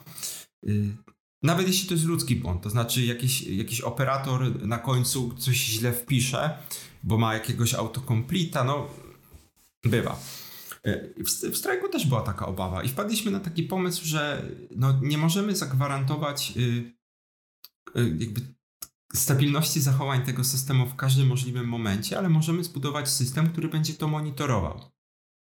[1.43, 5.93] Nawet jeśli to jest ludzki błąd, to znaczy jakiś, jakiś operator na końcu coś źle
[5.93, 6.59] wpisze,
[7.03, 8.89] bo ma jakiegoś autocompleta, no
[9.85, 10.21] bywa.
[10.85, 15.01] E, w, w strajku też była taka obawa i wpadliśmy na taki pomysł, że no,
[15.03, 16.61] nie możemy zagwarantować y,
[18.01, 18.41] y, jakby
[19.15, 24.09] stabilności zachowań tego systemu w każdym możliwym momencie, ale możemy zbudować system, który będzie to
[24.09, 24.96] monitorował.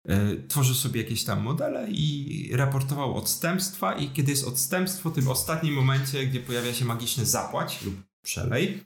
[0.08, 5.28] E, tworzył sobie jakieś tam modele i raportował odstępstwa i kiedy jest odstępstwo w tym
[5.28, 7.96] ostatnim momencie, gdzie pojawia się magiczny zapłać lub
[8.26, 8.84] przelej,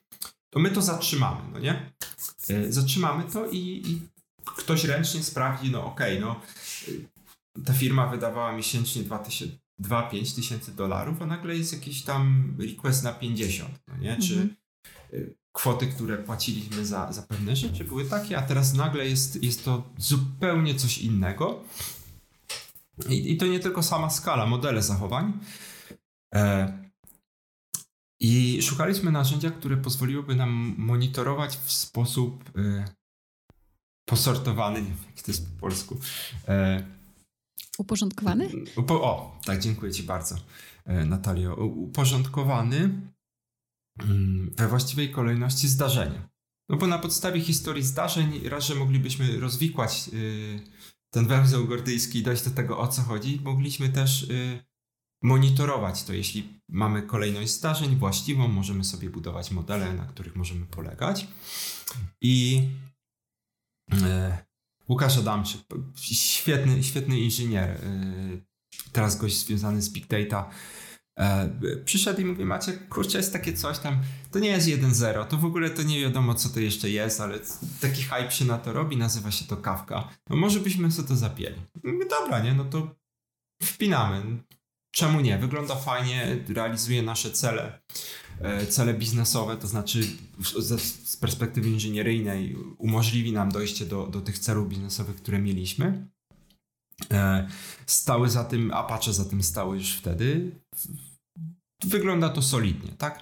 [0.49, 1.93] to my to zatrzymamy, no nie?
[2.49, 4.01] E, zatrzymamy to i, i
[4.45, 6.41] ktoś ręcznie sprawdzi, no okej, okay, no
[7.65, 13.13] ta firma wydawała miesięcznie 2000, 2-5 tysięcy dolarów, a nagle jest jakiś tam request na
[13.13, 14.17] 50, no nie?
[14.17, 14.55] Czy Mhm.
[15.55, 19.83] Kwoty, które płaciliśmy za, za pewne rzeczy były takie, a teraz nagle jest, jest to
[19.97, 21.63] zupełnie coś innego.
[23.09, 25.33] I, I to nie tylko sama skala, modele zachowań.
[26.35, 26.73] E,
[28.19, 32.85] I szukaliśmy narzędzia, które pozwoliłyby nam monitorować w sposób e,
[34.05, 35.99] posortowany, nie wiem jak to jest po polsku.
[36.47, 36.85] E,
[37.77, 38.49] Uporządkowany?
[38.75, 40.35] Upo- o, tak, dziękuję Ci bardzo,
[40.85, 41.55] e, Natalio.
[41.55, 42.89] Uporządkowany
[44.57, 46.29] we właściwej kolejności zdarzenia.
[46.69, 50.59] No bo na podstawie historii zdarzeń raz, że moglibyśmy rozwikłać y,
[51.09, 54.65] ten węzeł gordyjski i dojść do tego, o co chodzi, mogliśmy też y,
[55.23, 56.13] monitorować to.
[56.13, 61.27] Jeśli mamy kolejność zdarzeń właściwą, możemy sobie budować modele, na których możemy polegać.
[62.21, 62.63] I
[63.91, 64.45] e,
[64.89, 65.61] Łukasz Adamczyk,
[65.95, 68.45] świetny, świetny inżynier, y,
[68.91, 70.49] teraz gość związany z Big Data,
[71.85, 74.01] przyszedł i mówi, macie, kurczę, jest takie coś tam,
[74.31, 77.39] to nie jest 1.0, to w ogóle to nie wiadomo, co to jeszcze jest, ale
[77.81, 80.09] taki hype się na to robi, nazywa się to Kawka.
[80.29, 81.55] No może byśmy sobie to zapięli.
[81.83, 82.95] Mówię, dobra, nie, no to
[83.63, 84.43] wpinamy.
[84.95, 85.37] Czemu nie?
[85.37, 87.79] Wygląda fajnie, realizuje nasze cele,
[88.41, 90.03] e, cele biznesowe, to znaczy
[91.07, 96.07] z perspektywy inżynieryjnej umożliwi nam dojście do, do tych celów biznesowych, które mieliśmy.
[97.11, 97.47] E,
[97.85, 100.51] Stały za tym, Apache za tym stały już wtedy.
[101.83, 103.19] Wygląda to solidnie, tak?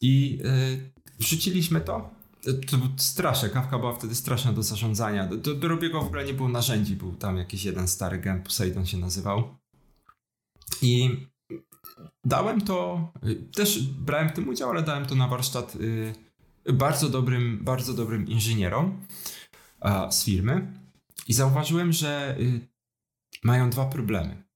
[0.00, 2.10] I e, wrzuciliśmy to.
[2.46, 5.26] E, To był straszne, kawka była wtedy straszna do zarządzania.
[5.26, 8.86] Do, do, Robiego w ogóle nie było narzędzi, był tam jakiś jeden stary gen, Poseidon
[8.86, 9.56] się nazywał.
[10.82, 11.10] I
[12.24, 16.14] dałem to, y, też brałem w tym udział, ale dałem to na warsztat y,
[16.72, 19.06] bardzo dobrym, bardzo dobrym inżynierom
[20.10, 20.72] z firmy
[21.28, 22.68] i zauważyłem, że y,
[23.44, 24.49] mają dwa problemy.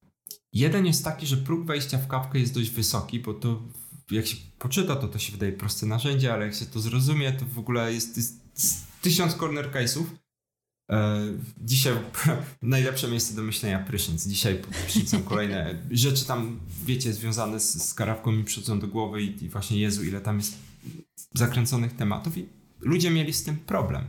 [0.54, 3.62] Jeden jest taki, że próg wejścia w kapkę jest dość wysoki, bo to
[4.10, 7.46] jak się poczyta, to to się wydaje proste narzędzie, ale jak się to zrozumie, to
[7.46, 8.40] w ogóle jest, jest
[9.02, 10.04] tysiąc corner case'ów.
[10.90, 11.20] E,
[11.58, 11.94] dzisiaj
[12.62, 14.26] najlepsze miejsce do myślenia prysznic.
[14.26, 19.44] Dzisiaj prysznicem kolejne rzeczy tam, wiecie, związane z, z karawką mi przychodzą do głowy i,
[19.44, 20.58] i właśnie Jezu, ile tam jest
[21.34, 22.46] zakręconych tematów i
[22.80, 24.04] ludzie mieli z tym problem.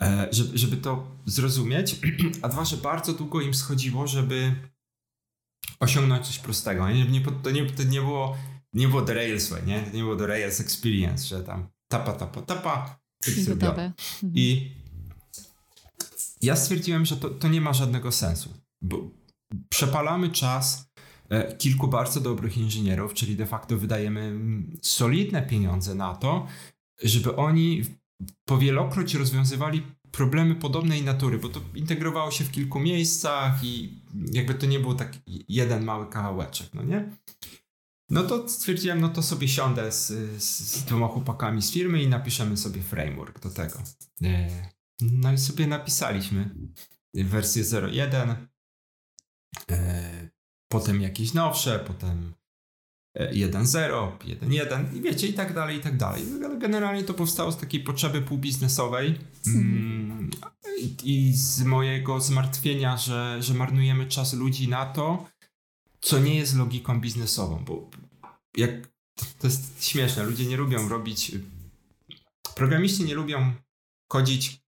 [0.00, 1.96] E, żeby, żeby to zrozumieć,
[2.42, 4.54] a dwa, że bardzo długo im schodziło, żeby
[5.80, 6.90] osiągnąć coś prostego.
[6.90, 8.36] Nie, nie, to, nie, to nie było
[8.72, 9.14] nie było The
[9.66, 9.80] nie?
[9.80, 13.00] To nie było The Rails Experience, że tam tapa, tapa, tapa.
[14.22, 14.32] Mhm.
[14.34, 14.74] I
[16.42, 19.10] ja stwierdziłem, że to, to nie ma żadnego sensu, bo
[19.68, 20.90] przepalamy czas
[21.28, 24.38] e, kilku bardzo dobrych inżynierów, czyli de facto wydajemy
[24.82, 26.46] solidne pieniądze na to,
[27.02, 27.84] żeby oni
[28.48, 29.82] powielokroć rozwiązywali
[30.12, 34.02] problemy podobnej natury, bo to integrowało się w kilku miejscach i
[34.32, 37.10] jakby to nie był taki jeden mały kawałeczek, no nie?
[38.10, 40.06] No to stwierdziłem, no to sobie siądę z,
[40.42, 43.82] z, z dwoma chłopakami z firmy i napiszemy sobie framework do tego.
[44.22, 44.48] E,
[45.00, 46.54] No i sobie napisaliśmy
[47.14, 48.34] wersję 0.1,
[49.70, 50.30] e,
[50.68, 52.34] potem jakieś nowsze, potem
[53.18, 56.22] 1.0, 1.1 i wiecie, i tak dalej, i tak dalej.
[56.44, 60.30] Ale generalnie to powstało z takiej potrzeby półbiznesowej mm,
[60.78, 65.26] i, i z mojego zmartwienia, że, że marnujemy czas ludzi na to,
[66.00, 67.90] co nie jest logiką biznesową, bo
[68.56, 68.70] jak
[69.38, 71.32] to jest śmieszne, ludzie nie lubią robić
[72.54, 73.52] programiści nie lubią
[74.08, 74.60] kodzić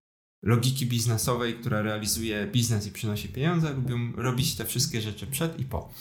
[0.42, 5.64] logiki biznesowej, która realizuje biznes i przynosi pieniądze, lubią robić te wszystkie rzeczy przed i
[5.64, 5.94] po.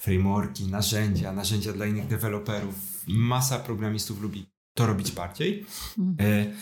[0.00, 3.04] Frameworki, narzędzia, narzędzia dla innych deweloperów.
[3.06, 5.66] Masa programistów lubi to robić bardziej.
[5.98, 6.52] Mhm.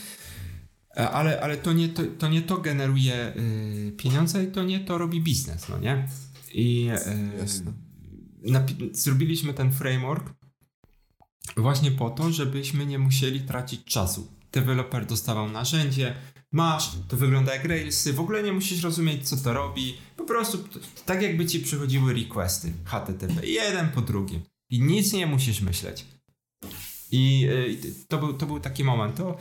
[0.97, 4.81] E, ale, ale to, nie, to, to nie to generuje y, pieniądze i to nie
[4.81, 6.09] to robi biznes, no nie?
[6.53, 6.89] I
[8.45, 10.35] y, napi- zrobiliśmy ten framework
[11.57, 14.33] właśnie po to, żebyśmy nie musieli tracić czasu.
[14.53, 16.15] Deweloper dostawał narzędzie,
[16.53, 19.99] masz, to wygląda jak Railsy, w ogóle nie musisz rozumieć, co to robi.
[20.17, 20.59] Po prostu
[21.07, 24.41] tak jakby ci przychodziły requesty HTTP, jeden po drugim.
[24.71, 26.07] I nic nie musisz myśleć.
[27.11, 29.17] I y, to, był, to był taki moment.
[29.17, 29.39] To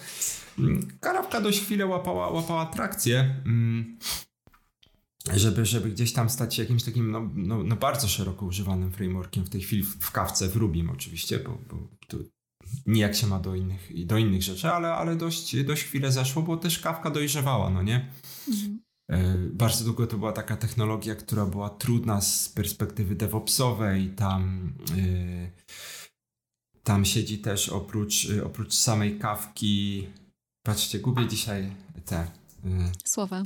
[0.59, 3.97] mm, Karawka dość chwilę łapała, łapała trakcję, mm,
[5.33, 9.45] żeby, żeby gdzieś tam stać się jakimś takim no, no, no bardzo szeroko używanym frameworkiem
[9.45, 12.17] w tej chwili w, kawce, w Rubim oczywiście, bo, bo to
[12.85, 16.57] nijak się ma do innych, do innych rzeczy, ale, ale dość, dość chwilę zeszło, bo
[16.57, 18.11] też kawka dojrzewała, no nie?
[18.47, 18.79] Mhm.
[19.11, 24.09] E, Bardzo długo to była taka technologia, która była trudna z perspektywy DevOpsowej.
[24.09, 25.51] Tam, e,
[26.83, 30.07] tam siedzi też oprócz, e, oprócz samej kawki.
[30.65, 31.71] Patrzcie, gubię dzisiaj
[32.05, 32.17] te.
[32.19, 32.27] e,
[33.05, 33.43] Słowa.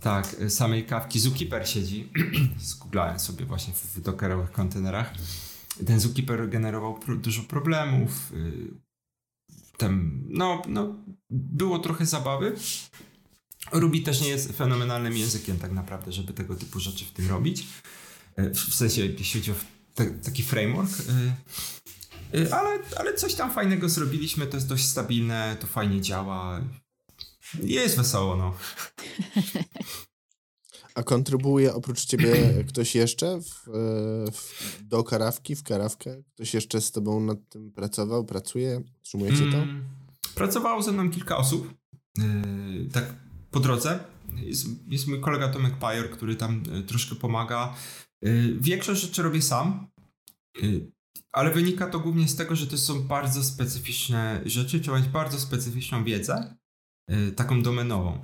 [0.00, 1.20] Tak, samej kawki.
[1.20, 2.08] Zookeeper siedzi.
[2.60, 5.14] Zgooglałem sobie właśnie w dockerowych kontenerach.
[5.86, 8.32] Ten Zookeeper generował dużo problemów.
[8.32, 8.70] Y,
[9.76, 10.94] tam, no, no,
[11.30, 12.56] było trochę zabawy.
[13.72, 17.66] Ruby też nie jest fenomenalnym językiem tak naprawdę, żeby tego typu rzeczy w tym robić.
[18.38, 19.54] Y, w sensie, jeśli chodzi o
[20.22, 20.90] taki framework.
[22.34, 26.60] Y, ale, ale coś tam fajnego zrobiliśmy, to jest dość stabilne, to fajnie działa.
[27.62, 28.54] Jest wesoło, no.
[30.98, 32.34] A kontrybuuje oprócz ciebie
[32.68, 36.22] ktoś jeszcze w, e, w, do karawki, w karawkę?
[36.34, 38.82] Ktoś jeszcze z tobą nad tym pracował, pracuje?
[39.00, 39.56] Utrzymujecie to?
[39.56, 39.84] Mm,
[40.34, 41.74] pracowało ze mną kilka osób.
[42.18, 42.24] Yy,
[42.92, 43.04] tak
[43.50, 43.98] po drodze.
[44.36, 47.74] Jest, jest mój kolega Tomek Pajer, który tam yy, troszkę pomaga.
[48.60, 49.86] Większość rzeczy robię sam,
[51.32, 55.40] ale wynika to głównie z tego, że to są bardzo specyficzne rzeczy, trzeba mieć bardzo
[55.40, 56.57] specyficzną wiedzę
[57.36, 58.20] taką domenową.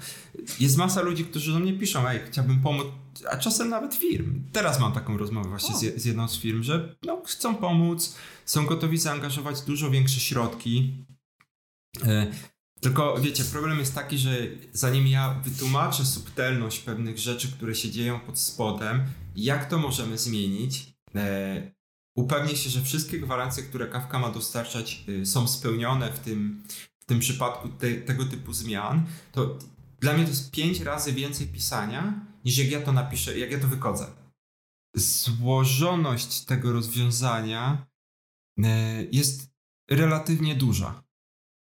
[0.60, 2.86] Jest masa ludzi, którzy do mnie piszą, ej, chciałbym pomóc,
[3.30, 4.42] a czasem nawet firm.
[4.52, 8.66] Teraz mam taką rozmowę właśnie z, z, jedną z firm, że no, chcą pomóc, są
[8.66, 11.04] gotowi zaangażować dużo większe środki.
[12.06, 12.32] Y,
[12.80, 14.36] tylko wiecie, problem jest taki, że
[14.72, 19.04] zanim ja wytłumaczę subtelność pewnych rzeczy, które się dzieją pod spodem,
[19.36, 21.72] jak to możemy zmienić, e,
[22.16, 26.62] upewnię się, że wszystkie gwarancje, które Kawka ma dostarczać, y, są spełnione w tym,
[27.04, 29.58] w tym przypadku te, tego typu zmian, to
[30.00, 33.60] dla mnie to jest pięć razy więcej pisania, niż jak ja to napiszę, jak ja
[33.60, 34.06] to wykodzę.
[34.96, 37.86] Złożoność tego rozwiązania
[38.64, 39.50] e, jest
[39.90, 41.02] relatywnie duża.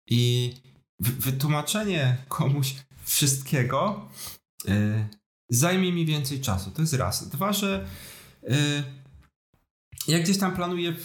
[0.09, 0.53] I
[0.99, 4.09] wytłumaczenie komuś wszystkiego
[4.67, 5.07] e,
[5.49, 6.71] zajmie mi więcej czasu.
[6.71, 7.29] To jest raz.
[7.29, 7.87] Dwa, że
[8.43, 8.83] e,
[10.07, 10.95] jak gdzieś tam planuję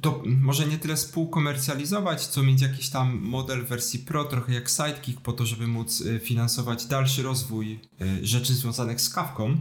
[0.00, 5.20] to może nie tyle współkomercjalizować, co mieć jakiś tam model wersji Pro, trochę jak Sidekick,
[5.20, 9.56] po to, żeby móc y, finansować dalszy rozwój y, rzeczy związanych z kawką,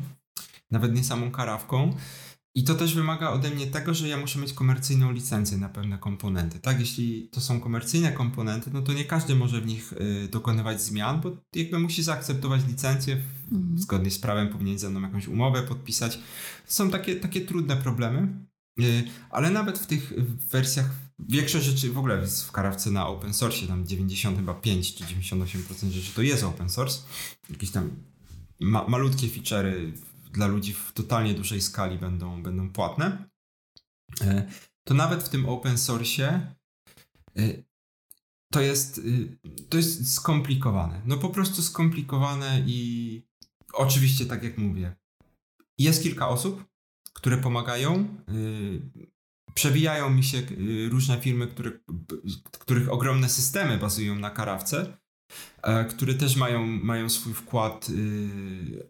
[0.71, 1.95] nawet nie samą karawką.
[2.57, 5.97] I to też wymaga ode mnie tego, że ja muszę mieć komercyjną licencję na pewne
[5.97, 6.59] komponenty.
[6.59, 10.82] Tak, jeśli to są komercyjne komponenty, no to nie każdy może w nich y, dokonywać
[10.82, 13.17] zmian, bo jakby musi zaakceptować licencję,
[13.51, 13.80] mm.
[13.80, 16.17] zgodnie z prawem powinien ze mną jakąś umowę podpisać.
[16.65, 18.45] To są takie, takie trudne problemy.
[18.80, 20.13] Y, ale nawet w tych
[20.49, 25.89] wersjach większość rzeczy w ogóle jest w karawce na open source, tam 95 czy 98%
[25.89, 27.01] rzeczy to jest open source.
[27.49, 27.89] Jakieś tam
[28.59, 29.91] ma malutkie feature'y
[30.32, 33.30] dla ludzi w totalnie dużej skali będą, będą płatne.
[34.21, 34.43] Y,
[34.84, 36.53] to nawet w tym open source
[37.38, 37.63] y,
[38.53, 39.01] to jest,
[39.69, 41.01] to jest skomplikowane.
[41.05, 43.21] No po prostu skomplikowane i
[43.73, 44.95] oczywiście tak jak mówię,
[45.78, 46.74] jest kilka osób,
[47.26, 48.07] które pomagają.
[48.30, 48.82] Y,
[49.53, 51.71] przewijają mi się y, różne firmy, które,
[52.59, 54.97] których ogromne systemy bazują na karawce,
[55.61, 57.89] e, które też mają, mają swój wkład.
[57.89, 58.89] Y,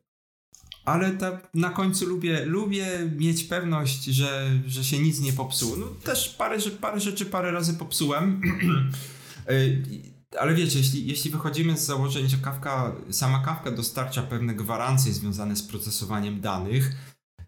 [0.86, 5.76] ale ta, na końcu lubię, lubię mieć pewność, że, że się nic nie popsuło.
[5.78, 8.42] No też parę, parę rzeczy parę razy popsułem.
[10.40, 15.56] Ale wiecie, jeśli, jeśli wychodzimy z założenia, że kawka, sama kawka dostarcza pewne gwarancje związane
[15.56, 16.96] z procesowaniem danych,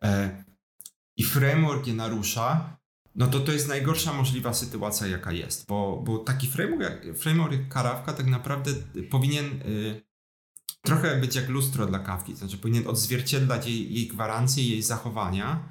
[0.04, 0.48] e,
[1.18, 2.78] i framework je narusza,
[3.16, 7.68] no to to jest najgorsza możliwa sytuacja, jaka jest, bo, bo taki framework, framework jak
[7.68, 8.72] Karawka tak naprawdę
[9.10, 10.02] powinien y,
[10.82, 15.70] trochę być jak lustro dla kawki, znaczy powinien odzwierciedlać jej, jej gwarancje, jej zachowania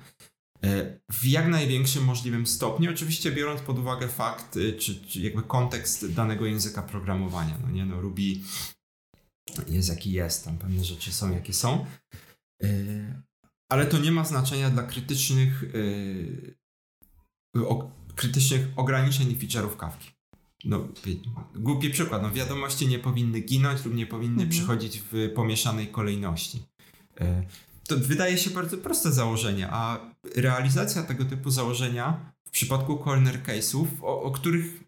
[0.65, 5.43] y, w jak największym możliwym stopniu, oczywiście biorąc pod uwagę fakt, y, czy, czy jakby
[5.43, 8.23] kontekst danego języka programowania, no nie, no Ruby
[9.69, 11.87] jest jaki jest, tam pewne rzeczy są jakie są,
[12.65, 13.23] y,
[13.69, 15.65] ale to nie ma znaczenia dla krytycznych,
[17.55, 20.11] yy, o, krytycznych ograniczeń i feature'ów kawki.
[20.65, 20.89] No,
[21.55, 24.51] głupi przykład, no wiadomości nie powinny ginąć lub nie powinny mhm.
[24.51, 26.63] przychodzić w pomieszanej kolejności.
[27.21, 27.27] Yy,
[27.89, 33.87] to wydaje się bardzo proste założenie, a realizacja tego typu założenia w przypadku corner case'ów,
[34.03, 34.85] o, o których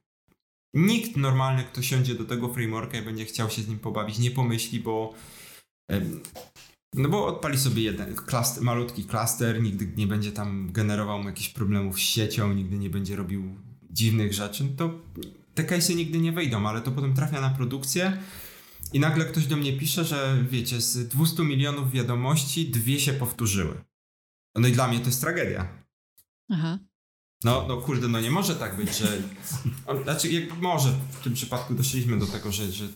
[0.75, 4.31] nikt normalny, kto siądzie do tego frameworka i będzie chciał się z nim pobawić, nie
[4.31, 5.15] pomyśli, bo
[6.95, 11.97] no bo odpali sobie jeden klaster, malutki klaster, nigdy nie będzie tam generował jakichś problemów
[11.97, 13.57] z siecią, nigdy nie będzie robił
[13.91, 14.91] dziwnych rzeczy, to
[15.55, 18.19] te case'y nigdy nie wejdą, ale to potem trafia na produkcję
[18.93, 23.85] i nagle ktoś do mnie pisze, że wiecie, z 200 milionów wiadomości dwie się powtórzyły.
[24.55, 25.69] No i dla mnie to jest tragedia.
[26.51, 26.79] Aha.
[27.45, 29.23] No, no kurde, no nie może tak być, że...
[30.05, 32.89] Znaczy, jak może w tym przypadku doszliśmy do tego, że, że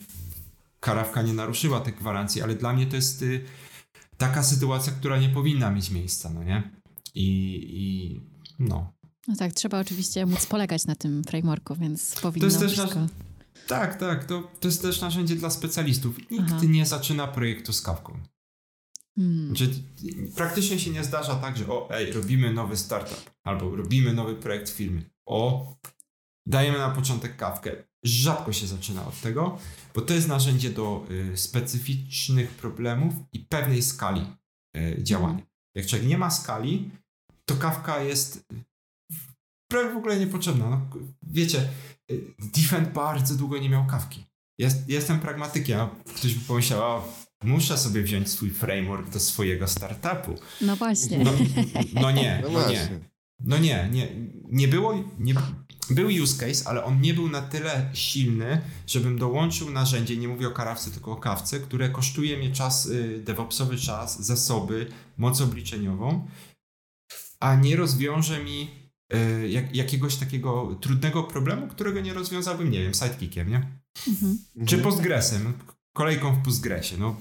[0.79, 3.45] karawka nie naruszyła tych gwarancji, ale dla mnie to jest y,
[4.27, 6.71] taka sytuacja, która nie powinna mieć miejsca, no nie?
[7.15, 7.27] I,
[7.69, 8.21] i
[8.59, 8.93] no.
[9.27, 12.99] No tak, trzeba oczywiście móc polegać na tym frameworku, więc powinno to jest wszystko...
[12.99, 13.09] Też
[13.67, 16.31] Tak, tak, to, to jest też narzędzie dla specjalistów.
[16.31, 16.59] Nikt Aha.
[16.67, 18.19] nie zaczyna projektu z kawką.
[19.15, 19.47] Hmm.
[19.47, 19.69] Znaczy,
[20.35, 24.69] praktycznie się nie zdarza tak, że o, ej, robimy nowy startup albo robimy nowy projekt
[24.69, 25.09] firmy.
[25.25, 25.73] O,
[26.45, 27.83] dajemy na początek kawkę.
[28.03, 29.59] Rzadko się zaczyna od tego,
[29.95, 34.25] bo to jest narzędzie do y, specyficznych problemów i pewnej skali
[34.77, 35.41] y, działania.
[35.75, 36.89] Jak człowiek nie ma skali,
[37.45, 38.45] to kawka jest
[39.71, 40.69] prawie w ogóle niepotrzebna.
[40.69, 40.81] No,
[41.23, 41.69] wiecie,
[42.11, 44.25] y, Defend bardzo długo nie miał kawki.
[44.59, 45.87] Jest, jestem pragmatykiem.
[46.15, 47.01] Ktoś by pomyślał,
[47.43, 50.35] muszę sobie wziąć swój framework do swojego startupu.
[50.61, 51.17] No właśnie.
[51.17, 51.31] No,
[51.93, 52.99] no nie, no, no nie.
[53.39, 54.09] No nie, nie,
[54.49, 55.33] nie było, nie,
[55.89, 60.47] był use case, ale on nie był na tyle silny, żebym dołączył narzędzie, nie mówię
[60.47, 66.27] o karawce, tylko o kawce, które kosztuje mnie czas, y, DevOpsowy czas, zasoby, moc obliczeniową,
[67.39, 68.69] a nie rozwiąże mi
[69.13, 73.67] y, jak, jakiegoś takiego trudnego problemu, którego nie rozwiązałbym, nie wiem, sidekickiem, nie?
[74.07, 74.37] Mhm.
[74.65, 75.53] Czy Postgresem,
[75.93, 77.15] kolejką w Postgresie, no.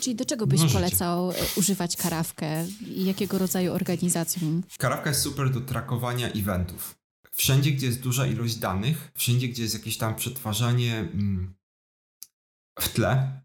[0.00, 4.62] Czyli do czego byś polecał y, używać karawkę i jakiego rodzaju organizacjom?
[4.78, 6.99] Karawka jest super do trakowania eventów
[7.32, 11.54] wszędzie, gdzie jest duża ilość danych, wszędzie, gdzie jest jakieś tam przetwarzanie mm,
[12.80, 13.40] w tle,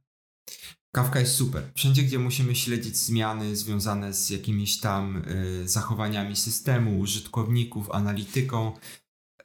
[0.95, 1.71] Kafka jest super.
[1.75, 8.71] Wszędzie, gdzie musimy śledzić zmiany związane z jakimiś tam y, zachowaniami systemu, użytkowników, analityką,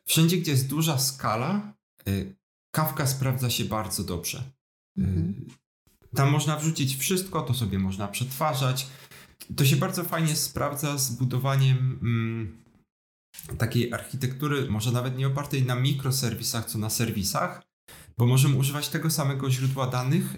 [0.05, 1.73] wszędzie, gdzie jest duża skala,
[2.09, 2.37] y,
[2.75, 4.39] Kafka sprawdza się bardzo dobrze.
[4.99, 5.47] Y, mhm.
[6.15, 8.87] Tam można wrzucić wszystko, to sobie można przetwarzać.
[9.57, 12.60] To się bardzo fajnie sprawdza z budowaniem mm,
[13.59, 17.63] takiej architektury, może nawet nie opartej na mikroserwisach, co na serwisach,
[18.19, 20.37] bo możemy używać tego samego źródła danych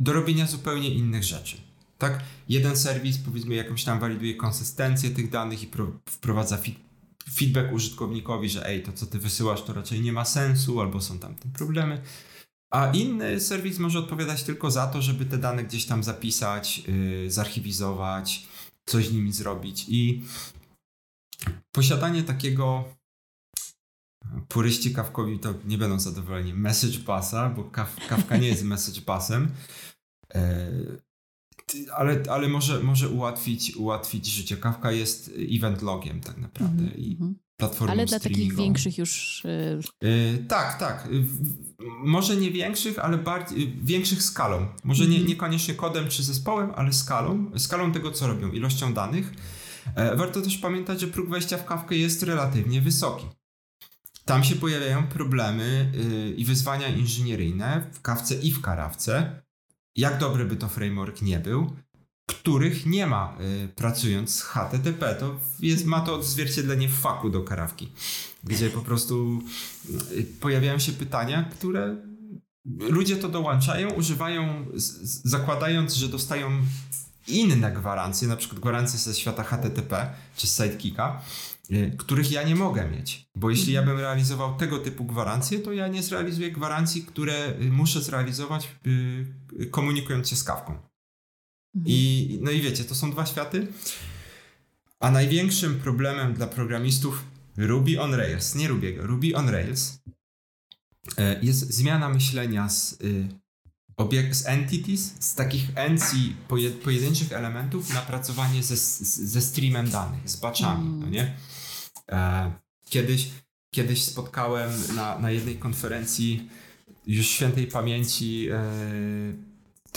[0.00, 1.56] do robienia zupełnie innych rzeczy.
[1.98, 2.20] Tak?
[2.48, 5.68] Jeden serwis, powiedzmy, jakąś tam waliduje konsystencję tych danych i
[6.06, 6.58] wprowadza
[7.30, 11.18] feedback użytkownikowi, że ej, to co ty wysyłasz, to raczej nie ma sensu, albo są
[11.18, 12.02] tam te problemy.
[12.70, 17.30] A inny serwis może odpowiadać tylko za to, żeby te dane gdzieś tam zapisać, yy,
[17.30, 18.46] zarchiwizować,
[18.86, 19.84] coś z nimi zrobić.
[19.88, 20.22] I
[21.72, 22.84] posiadanie takiego
[24.48, 27.64] puryści kawkowi to nie będą zadowoleni message busa, bo
[28.08, 29.50] kawka nie jest message busem,
[30.34, 30.70] e,
[31.94, 34.56] ale, ale może, może ułatwić, ułatwić życie.
[34.56, 36.98] Kawka jest event logiem tak naprawdę mm -hmm.
[36.98, 37.34] i mhm.
[37.56, 39.42] platformą Ale dla takich większych już...
[40.00, 40.44] Yy...
[40.48, 41.08] tak, tak.
[42.04, 44.66] Może nie większych, ale bardziej, większych skalą.
[44.84, 45.28] Może nie, mhm.
[45.28, 47.50] niekoniecznie kodem czy zespołem, ale skalą.
[47.56, 49.32] Skalą tego, co robią, ilością danych.
[49.94, 53.26] E, warto też pamiętać, że próg wejścia w kawkę jest relatywnie wysoki.
[54.24, 59.42] Tam się pojawiają problemy yy, i wyzwania inżynieryjne w kawce i w karawce.
[59.96, 61.76] Jak dobry by to framework nie był,
[62.26, 65.14] których nie ma yy, pracując z HTTP.
[65.14, 67.92] To jest, ma to odzwierciedlenie w faku do karawki,
[68.44, 69.42] gdzie po prostu
[70.10, 71.96] yy, pojawiają się pytania, które
[72.64, 74.66] ludzie to dołączają, używają,
[75.24, 76.50] zakładając, że dostają
[77.28, 81.22] inne gwarancje, na przykład gwarancje ze świata HTTP czy z Sidekicka,
[81.70, 83.26] y, których ja nie mogę mieć.
[83.36, 87.70] Bo jeśli ja bym realizował tego typu gwarancje, to ja nie zrealizuję gwarancji, które y,
[87.70, 90.72] muszę zrealizować y, komunikując się z kawką.
[90.72, 91.84] Mhm.
[91.86, 93.66] I, no i wiecie, to są dwa światy.
[95.00, 97.24] A największym problemem dla programistów
[97.56, 99.98] Ruby on Rails, nie Rubiego, Ruby on Rails
[101.42, 102.98] jest zmiana myślenia z
[104.02, 106.36] obiekt z entities, z takich encji
[106.82, 108.76] pojedynczych elementów na pracowanie ze,
[109.26, 111.00] ze streamem danych, z batchami, mm.
[111.00, 111.36] no nie?
[112.12, 112.52] E,
[112.88, 113.30] kiedyś,
[113.74, 116.48] kiedyś spotkałem na, na jednej konferencji
[117.06, 118.62] już świętej pamięci e,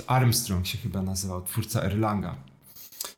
[0.07, 2.35] Armstrong się chyba nazywał, twórca Erlanga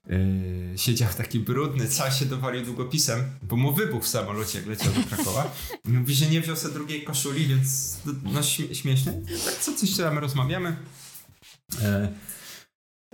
[0.09, 4.93] Yy, siedział taki brudny, cały się dowalił długopisem, bo mu wybuchł w samolocie, jak leciał
[4.93, 5.55] do Krakowa.
[5.85, 9.21] Mówi, że nie wziął sobie drugiej koszuli, więc no śmie śmieszne.
[9.45, 10.77] Tak co coś tam rozmawiamy.
[11.81, 12.13] E,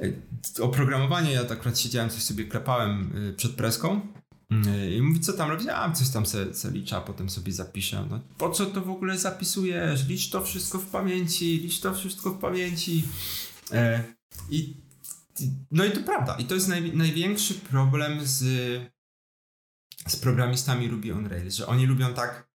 [0.02, 0.12] e,
[0.62, 4.02] oprogramowanie, ja tak akurat siedziałem, coś sobie klepałem e, przed preską
[4.68, 5.68] e, i mówi, co tam robić?
[5.68, 8.08] A, coś tam se, se licza, a potem sobie zapiszę.
[8.10, 10.08] No, po co to w ogóle zapisujesz?
[10.08, 13.04] Licz to wszystko w pamięci, licz to wszystko w pamięci.
[13.72, 14.04] E,
[14.50, 14.83] I
[15.72, 16.36] no i to prawda.
[16.36, 18.40] I to jest naj, największy problem z,
[20.08, 22.50] z programistami Ruby on Rails, że oni lubią tak,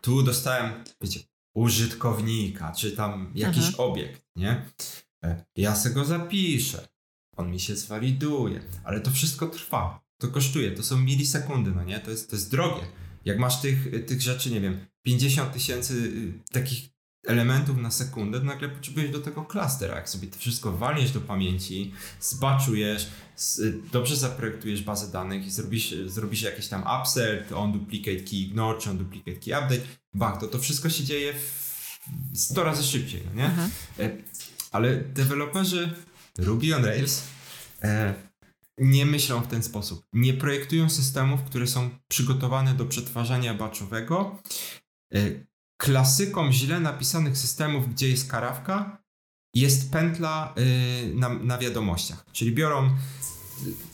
[0.00, 1.20] tu dostałem, wiecie,
[1.54, 3.76] użytkownika, czy tam jakiś Aha.
[3.78, 4.64] obiekt, nie?
[5.24, 6.88] E, ja se go zapiszę,
[7.36, 12.00] on mi się zwaliduje, ale to wszystko trwa, to kosztuje, to są milisekundy, no nie?
[12.00, 12.82] To jest, to jest drogie.
[13.24, 16.95] Jak masz tych, tych rzeczy, nie wiem, 50 tysięcy y, takich
[17.26, 19.96] elementów na sekundę, to nagle potrzebujesz do tego klastera.
[19.96, 23.08] Jak sobie to wszystko walniesz do pamięci, zbaczujesz,
[23.92, 28.90] dobrze zaprojektujesz bazę danych i zrobisz, zrobisz jakiś tam upsert, on duplicate key ignore, czy
[28.90, 29.82] on duplicate key update,
[30.14, 31.66] bach, to to wszystko się dzieje w
[32.34, 33.44] 100 razy szybciej, no nie?
[33.46, 33.68] Aha.
[33.98, 34.10] E,
[34.72, 35.94] ale deweloperzy
[36.38, 37.22] Ruby on Rails
[37.82, 38.14] e,
[38.78, 40.06] nie myślą w ten sposób.
[40.12, 44.42] Nie projektują systemów, które są przygotowane do przetwarzania baczowego.
[45.76, 49.02] Klasyką źle napisanych systemów, gdzie jest karawka,
[49.54, 52.24] jest pętla y, na, na wiadomościach.
[52.32, 52.90] Czyli biorą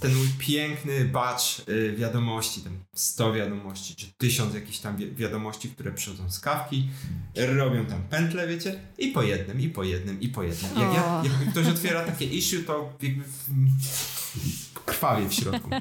[0.00, 5.68] ten mój piękny batch y, wiadomości, tam 100 wiadomości, czy 1000 jakichś tam wi wiadomości,
[5.68, 6.88] które przychodzą z kawki,
[7.36, 10.70] robią tam pętle, wiecie, i po jednym, i po jednym, i po jednym.
[10.78, 13.24] Jak, ja, jak ktoś otwiera takie issue, to jakby
[14.86, 15.70] krwawie w środku.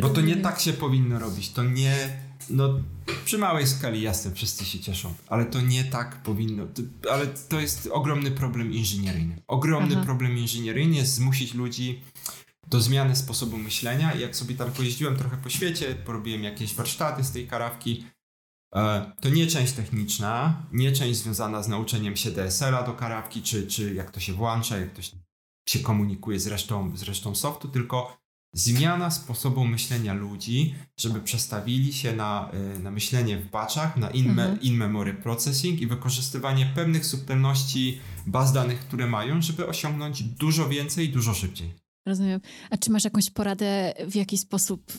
[0.00, 1.50] Bo to nie tak się powinno robić.
[1.50, 2.08] To nie
[2.50, 2.80] no,
[3.24, 6.66] przy małej skali jasne, wszyscy się cieszą, ale to nie tak powinno.
[6.66, 9.42] To, ale to jest ogromny problem inżynieryjny.
[9.46, 10.04] Ogromny Aha.
[10.04, 12.02] problem inżynieryjny jest zmusić ludzi
[12.66, 14.14] do zmiany sposobu myślenia.
[14.14, 18.04] Jak sobie tam pojeździłem trochę po świecie, porobiłem jakieś warsztaty z tej karawki,
[18.74, 23.66] e, to nie część techniczna, nie część związana z nauczeniem się DSL-a do karawki, czy,
[23.66, 25.02] czy jak to się włącza, jak to
[25.68, 28.17] się komunikuje z resztą, z resztą softu, tylko
[28.52, 34.60] zmiana sposobu myślenia ludzi, żeby przestawili się na, y, na myślenie w baczach, na in-memory
[34.62, 35.16] in mhm.
[35.22, 41.34] processing i wykorzystywanie pewnych subtelności baz danych, które mają, żeby osiągnąć dużo więcej i dużo
[41.34, 41.74] szybciej.
[42.06, 42.40] Rozumiem.
[42.70, 44.92] A czy masz jakąś poradę, w jaki sposób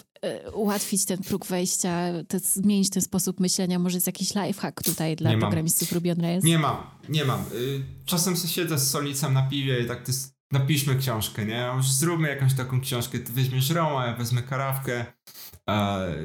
[0.47, 3.79] y, ułatwić ten próg wejścia, te, zmienić ten sposób myślenia?
[3.79, 6.43] Może jest jakiś lifehack tutaj dla programistów Ruby on Rails?
[6.43, 6.77] Nie mam,
[7.09, 7.41] nie mam.
[7.53, 11.71] Y, czasem siedzę z solicem na piwie i tak jest napiszmy książkę, nie?
[11.81, 13.19] Zróbmy jakąś taką książkę.
[13.19, 15.05] Ty weźmiesz Roma, ja wezmę karawkę,
[15.69, 16.15] e,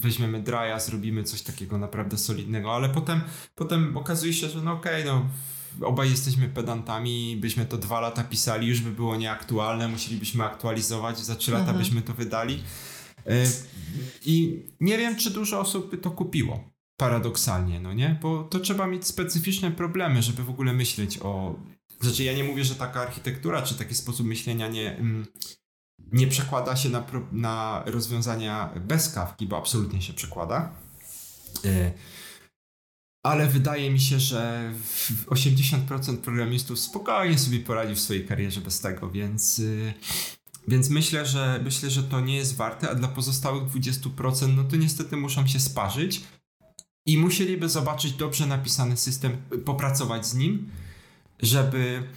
[0.00, 3.20] weźmiemy Draja, zrobimy coś takiego naprawdę solidnego, ale potem,
[3.54, 5.28] potem okazuje się, że no okej, okay, no
[5.86, 11.36] obaj jesteśmy pedantami, byśmy to dwa lata pisali, już by było nieaktualne, musielibyśmy aktualizować, za
[11.36, 11.78] trzy lata mhm.
[11.78, 12.62] byśmy to wydali.
[13.26, 13.44] E,
[14.24, 16.72] I nie wiem, czy dużo osób by to kupiło.
[16.96, 18.18] Paradoksalnie, no nie?
[18.22, 21.54] Bo to trzeba mieć specyficzne problemy, żeby w ogóle myśleć o
[22.02, 25.26] znaczy ja nie mówię, że taka architektura czy taki sposób myślenia nie, mm,
[26.12, 30.72] nie przekłada się na, na rozwiązania bez kawki, bo absolutnie się przekłada.
[31.64, 31.92] E,
[33.22, 34.72] ale wydaje mi się, że
[35.26, 39.94] 80% programistów spokojnie sobie poradzi w swojej karierze bez tego, więc, y,
[40.68, 44.76] więc myślę, że myślę, że to nie jest warte, a dla pozostałych 20% no to
[44.76, 46.24] niestety muszą się sparzyć
[47.06, 50.70] i musieliby zobaczyć dobrze napisany system, popracować z nim
[51.40, 52.08] żeby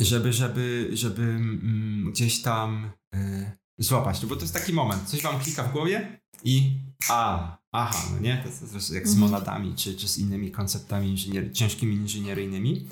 [0.00, 4.22] żeby, żeby, żeby mm, gdzieś tam y, złapać.
[4.22, 6.78] No bo to jest taki moment, coś wam klika w głowie i
[7.08, 8.36] a, aha, no nie?
[8.36, 9.30] To jest jak z mhm.
[9.30, 12.88] monadami, czy, czy z innymi konceptami inżynier ciężkimi inżynieryjnymi.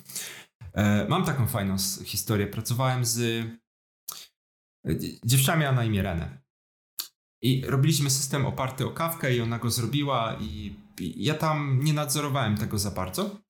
[0.73, 2.47] E, mam taką fajną historię.
[2.47, 3.19] Pracowałem z
[4.87, 6.41] e, dziewczami na imię Renę.
[7.43, 12.57] I robiliśmy system oparty o kawkę i ona go zrobiła i ja tam nie nadzorowałem
[12.57, 13.41] tego za bardzo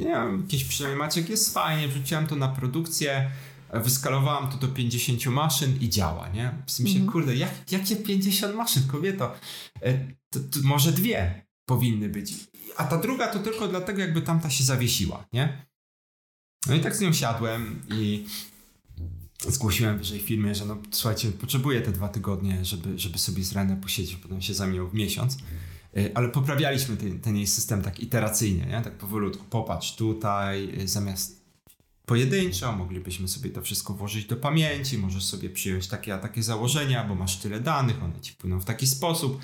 [0.00, 3.30] nie wiem, jakiś przynajmniej Maciek jest fajnie, wrzuciłem to na produkcję,
[3.74, 6.54] wyskalowałem to do 50 maszyn i działa, nie?
[6.66, 7.12] W sensie, mm.
[7.12, 9.34] kurde, jak, jakie 50 maszyn, kobieto?
[9.82, 9.98] E,
[10.30, 12.34] to, to może dwie powinny być.
[12.76, 15.66] A ta druga to tylko dlatego, jakby tamta się zawiesiła, nie?
[16.66, 18.26] No i tak z nią siadłem i
[19.48, 23.80] zgłosiłem wyżej firmie, że no słuchajcie, potrzebuję te dwa tygodnie, żeby, żeby sobie z Renem
[23.80, 25.38] posiedzieć, potem się zamienił w miesiąc.
[25.96, 28.80] Y, ale poprawialiśmy ten, ten jej system tak iteracyjnie, nie?
[28.84, 29.44] tak powolutku.
[29.50, 31.40] Popatrz tutaj, y, zamiast
[32.06, 37.04] pojedynczo, moglibyśmy sobie to wszystko włożyć do pamięci, możesz sobie przyjąć takie a takie założenia,
[37.04, 39.40] bo masz tyle danych, one ci płyną w taki sposób.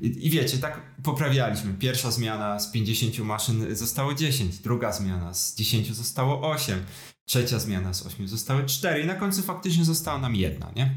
[0.00, 1.74] I, I, wiecie, tak poprawialiśmy.
[1.74, 6.84] Pierwsza zmiana z 50 maszyn zostało 10, druga zmiana z 10 zostało 8,
[7.24, 10.94] trzecia zmiana z 8 zostały 4 i na końcu faktycznie została nam jedna, nie?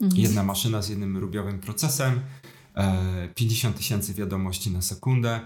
[0.00, 0.22] Mhm.
[0.22, 2.20] Jedna maszyna z jednym rubiowym procesem,
[3.34, 5.40] 50 e, tysięcy wiadomości na sekundę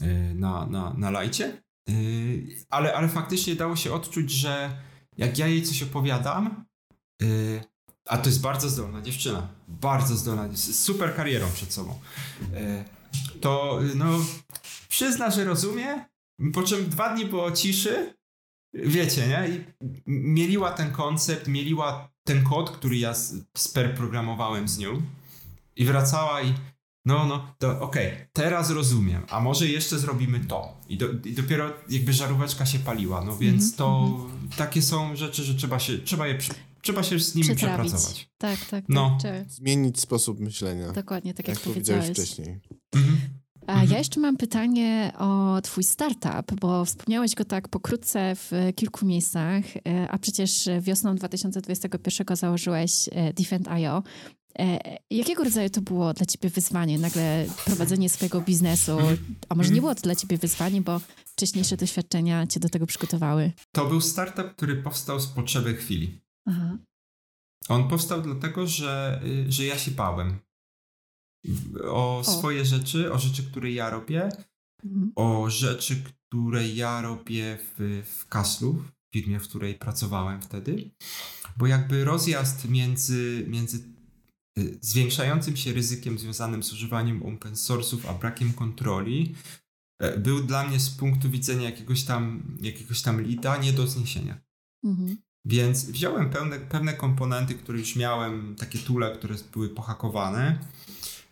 [0.00, 1.62] e, na, na, na lajcie.
[1.88, 1.92] E,
[2.68, 4.82] ale, ale faktycznie dało się odczuć, że
[5.16, 6.64] jak ja jej coś opowiadam,
[8.08, 12.00] a to jest bardzo zdolna dziewczyna, bardzo zdolna, super karierą przed sobą,
[13.40, 14.18] to no,
[14.88, 16.04] przyzna, że rozumie,
[16.52, 18.14] po czym dwa dni było ciszy,
[18.74, 19.48] wiecie, nie?
[19.48, 19.64] I
[20.06, 23.14] mieliła ten koncept, mieliła ten kod, który ja
[23.56, 25.02] sperprogramowałem z nią,
[25.80, 26.54] i wracała i
[27.04, 30.80] no, no, to okej, okay, teraz rozumiem, a może jeszcze zrobimy to.
[30.88, 33.76] I, do, I, dopiero jakby żaróweczka się paliła, no więc mm -hmm.
[33.76, 34.48] to mhm.
[34.56, 36.38] takie są rzeczy, że trzeba się, trzeba je,
[36.82, 38.30] trzeba się z nimi przepracować.
[38.38, 39.18] Tak, tak, no.
[39.22, 39.50] tak.
[39.50, 40.92] Zmienić sposób myślenia.
[40.92, 42.10] Dokładnie, tak jak, jak powiedziałeś.
[42.10, 42.60] wcześniej.
[42.94, 43.16] Mhm.
[43.66, 43.98] A ja mhm.
[43.98, 50.08] jeszcze mam pytanie o Twój startup, bo wspomniałeś go tak pokrótce w kilku miejscach, e,
[50.10, 54.02] a przecież wiosną 2021 założyłeś e, Defend.io.
[54.58, 58.98] E, jakiego rodzaju to było dla ciebie wyzwanie, nagle prowadzenie swojego biznesu?
[59.48, 63.52] A może nie było to dla ciebie wyzwanie, bo wcześniejsze doświadczenia cię do tego przygotowały?
[63.72, 66.20] To był startup, który powstał z potrzeby chwili.
[66.48, 66.78] Aha.
[67.68, 70.38] On powstał dlatego, że, y, że ja się bałem
[71.84, 74.28] o, o, swoje rzeczy, o rzeczy, które ja robię,
[74.84, 75.12] mhm.
[75.16, 80.90] o rzeczy, które ja robię w, w Kaslu, w firmie, w której pracowałem wtedy.
[81.56, 83.78] Bo jakby rozjazd między, między
[84.80, 89.34] zwiększającym się ryzykiem związanym z używaniem open source'ów, a brakiem kontroli,
[89.98, 94.40] e, był dla mnie z punktu widzenia jakiegoś tam, jakiegoś tam lida nie do zniesienia.
[94.84, 95.16] Mhm.
[95.44, 100.58] Więc wziąłem pewne, pewne komponenty, które już miałem, takie tule, które były pohakowane.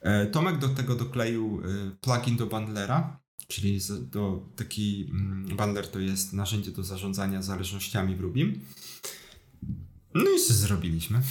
[0.01, 5.99] E, Tomek do tego dokleił e, plugin do bundlera, czyli do taki mm, bundler to
[5.99, 8.61] jest narzędzie do zarządzania zależnościami w Rubim.
[10.15, 11.23] No i co zrobiliśmy?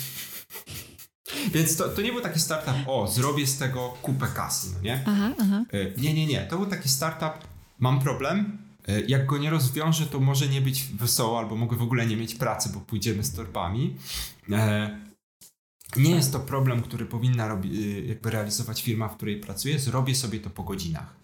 [1.53, 5.03] Więc to, to nie był taki startup, o, zrobię z tego kupę kasy, no nie?
[5.05, 5.65] Aha, aha.
[5.73, 6.41] E, nie, nie, nie.
[6.41, 7.47] To był taki startup,
[7.79, 11.81] mam problem, E, jak go nie rozwiążę, to może nie być wesoło, albo mogę w
[11.81, 13.95] ogóle nie mieć pracy, bo pójdziemy z torbami.
[14.51, 14.99] E,
[15.95, 19.79] nie jest to problem, który powinna robi, jakby realizować firma, w której pracuję.
[19.79, 21.15] Zrobię sobie to po godzinach.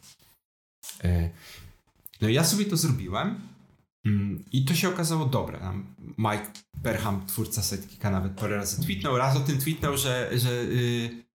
[2.22, 3.42] No ja sobie to zrobiłem
[4.52, 5.84] i to się okazało dobre.
[6.18, 6.52] Mike
[6.84, 9.18] Perham, twórca Sidekick'a, nawet parę razy tweetnął.
[9.18, 10.66] Raz o tym tweetnął, że, że,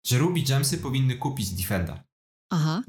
[0.04, 2.04] że Ruby Gemsy powinny kupić Defenda.
[2.50, 2.82] Aha.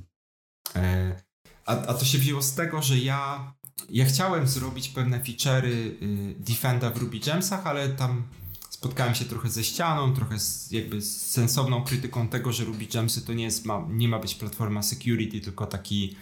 [1.66, 3.54] A, a to się wzięło z tego, że ja,
[3.90, 8.24] ja chciałem zrobić pewne feature'y y, Defenda w Ruby Gemsach, ale tam
[8.70, 13.22] spotkałem się trochę ze ścianą, trochę z, jakby z sensowną krytyką tego, że Ruby Gemsy
[13.22, 16.16] to nie, jest, ma, nie ma być platforma security, tylko taki,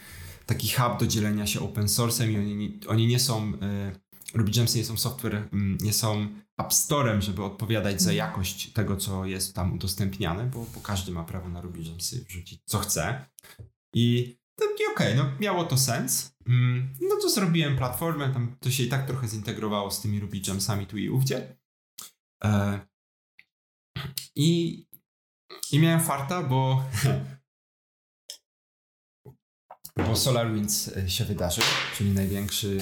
[0.48, 3.58] taki hub do dzielenia się open source'em i oni, oni nie są, y,
[4.34, 5.48] Ruby Gemsy nie są software, y,
[5.82, 6.28] nie są
[6.58, 8.18] App Storem, żeby odpowiadać za mhm.
[8.18, 12.62] jakość tego, co jest tam udostępniane, bo, bo każdy ma prawo na Ruby Gemsy wrzucić
[12.66, 13.26] co chce.
[13.94, 14.38] I
[14.98, 16.36] okej, okay, no miało to sens.
[16.48, 20.40] Mm, no to zrobiłem platformę, tam to się i tak trochę zintegrowało z tymi Ruby
[20.40, 21.58] Gemsami tu i ówdzie.
[22.44, 22.80] E,
[24.36, 24.86] i,
[25.72, 26.84] I miałem farta, bo
[29.98, 31.64] bo SolarWinds e, się wydarzył,
[31.98, 32.78] czyli największy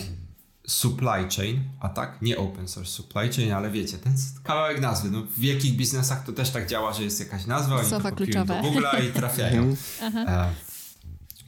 [0.68, 4.13] supply chain atak, nie open source supply chain, ale wiecie, ten
[4.43, 7.89] kawałek nazwy, no w wielkich biznesach to też tak działa, że jest jakaś nazwa, oni
[7.89, 8.61] to kluczowe.
[8.61, 9.76] do Google'a i trafiają.
[10.01, 10.53] E,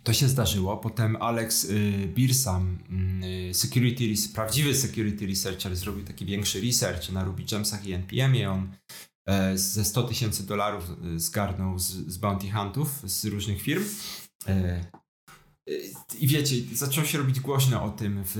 [0.04, 0.78] to się zdarzyło.
[0.78, 2.80] Potem Alex y, Birsam,
[3.50, 4.04] y, security,
[4.34, 8.52] prawdziwy security researcher, zrobił taki większy research na Ruby Gemsach i NPM-ie.
[8.52, 8.72] On
[9.26, 10.84] e, ze 100 tysięcy dolarów
[11.16, 13.84] zgarnął z, z bounty huntów z różnych firm.
[15.68, 15.72] E,
[16.20, 18.36] I wiecie, zaczął się robić głośno o tym w,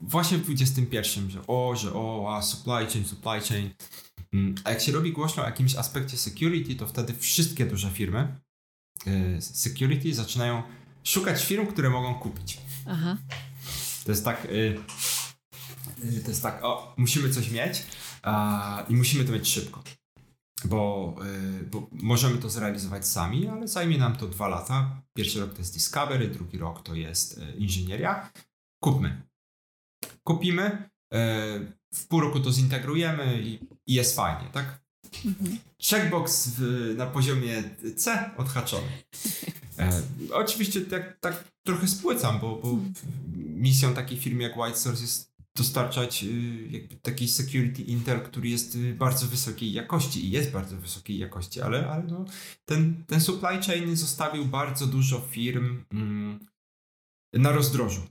[0.00, 3.70] właśnie w 21, że o, że o, a supply chain, supply chain.
[4.32, 8.40] Mm, a jak się robi głośno o jakimś aspekcie security, to wtedy wszystkie duże firmy
[9.06, 10.62] e, security zaczynają
[11.04, 12.58] szukać firm, które mogą kupić.
[12.86, 13.16] Aha.
[14.04, 14.44] To jest tak.
[14.44, 14.78] Y,
[16.04, 17.82] y, to jest tak, o, musimy coś mieć
[18.88, 19.82] i musimy to mieć szybko.
[20.64, 21.14] Bo,
[21.60, 25.02] y, bo możemy to zrealizować sami, ale zajmie nam to dwa lata.
[25.16, 28.30] Pierwszy rok to jest discovery, drugi rok to jest inżynieria.
[28.84, 29.22] Kupmy.
[30.24, 30.88] Kupimy,
[31.94, 34.80] w pół roku to zintegrujemy i, i jest fajnie, tak?
[35.24, 35.58] Mhm.
[35.90, 37.62] Checkbox w, na poziomie
[37.96, 38.88] C odhaczony.
[39.78, 40.02] E,
[40.32, 42.78] oczywiście tak, tak trochę spłycam, bo, bo
[43.36, 48.74] misją takiej firmy jak White Source jest dostarczać y, jakby taki security intel, który jest
[48.74, 52.24] y, bardzo wysokiej jakości i jest bardzo wysokiej jakości, ale, ale no,
[52.64, 56.46] ten, ten supply chain zostawił bardzo dużo firm mm,
[57.32, 58.02] na rozdrożu.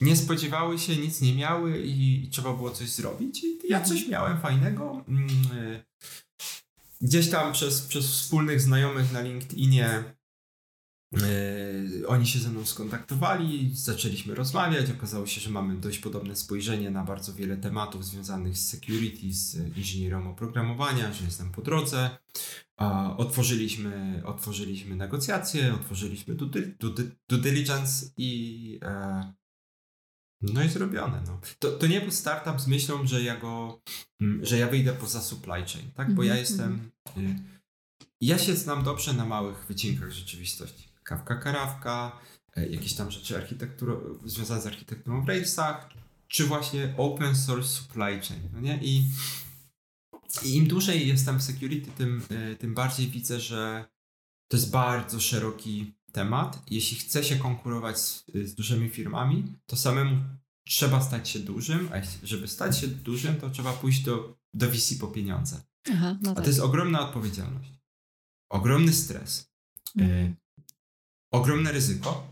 [0.00, 3.44] Nie spodziewały się, nic nie miały i, i trzeba było coś zrobić.
[3.44, 4.10] I ja coś mhm.
[4.10, 5.04] miałem fajnego.
[5.08, 5.84] Mm, y,
[7.00, 10.04] gdzieś tam przez, przez wspólnych znajomych na LinkedInie
[11.12, 14.90] Yy, oni się ze mną skontaktowali, zaczęliśmy rozmawiać.
[14.90, 19.76] Okazało się, że mamy dość podobne spojrzenie na bardzo wiele tematów związanych z security, z
[19.76, 22.10] inżynierą oprogramowania, że jestem po drodze.
[23.16, 26.48] Otworzyliśmy, otworzyliśmy negocjacje, otworzyliśmy due,
[26.80, 26.92] due,
[27.28, 29.32] due diligence i e,
[30.42, 31.22] no i zrobione.
[31.26, 31.40] No.
[31.58, 33.80] To, to nie był startup z myślą, że ja go,
[34.20, 36.14] mm, że ja wyjdę poza supply chain, tak?
[36.14, 36.90] Bo ja mhm, jestem.
[37.06, 37.26] Mhm.
[37.26, 37.58] Y,
[38.20, 40.87] ja się znam dobrze na małych wycinkach rzeczywistości.
[41.08, 42.20] Kawka Karawka,
[42.56, 43.46] e, jakieś tam rzeczy
[44.24, 45.88] związane z architekturą w Railsach,
[46.28, 48.78] czy właśnie open source supply chain, no nie?
[48.82, 49.04] I,
[50.44, 53.84] I, im dłużej jestem w security, tym, e, tym bardziej widzę, że
[54.48, 56.62] to jest bardzo szeroki temat.
[56.70, 60.24] Jeśli chce się konkurować z, z dużymi firmami, to samemu
[60.64, 64.94] trzeba stać się dużym, a żeby stać się dużym, to trzeba pójść do, do VC
[65.00, 65.60] po pieniądze.
[65.92, 66.44] Aha, no a tak.
[66.44, 67.70] to jest ogromna odpowiedzialność.
[68.48, 69.50] ogromny stres,
[70.00, 70.34] y,
[71.30, 72.26] ogromne ryzyko.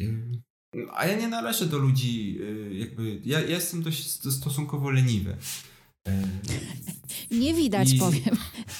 [0.00, 0.40] Y,
[0.92, 3.20] a ja nie należę do ludzi, y, jakby.
[3.24, 5.36] Ja, ja jestem dość stosunkowo leniwy.
[7.30, 7.98] Nie widać, I...
[7.98, 8.36] powiem,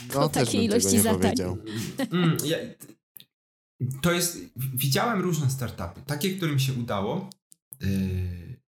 [0.08, 1.34] no, po takiej ilości zadań.
[2.10, 2.56] Mm, ja,
[4.02, 4.38] to jest.
[4.56, 6.02] Widziałem różne startupy.
[6.06, 7.30] Takie, którym się udało.
[7.80, 8.60] Yy,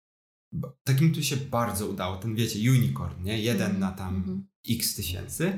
[0.83, 2.17] takim, tu się bardzo udało.
[2.17, 3.39] Ten wiecie, unicorn, nie?
[3.39, 3.79] Jeden mm.
[3.79, 4.47] na tam mm.
[4.69, 5.57] x tysięcy.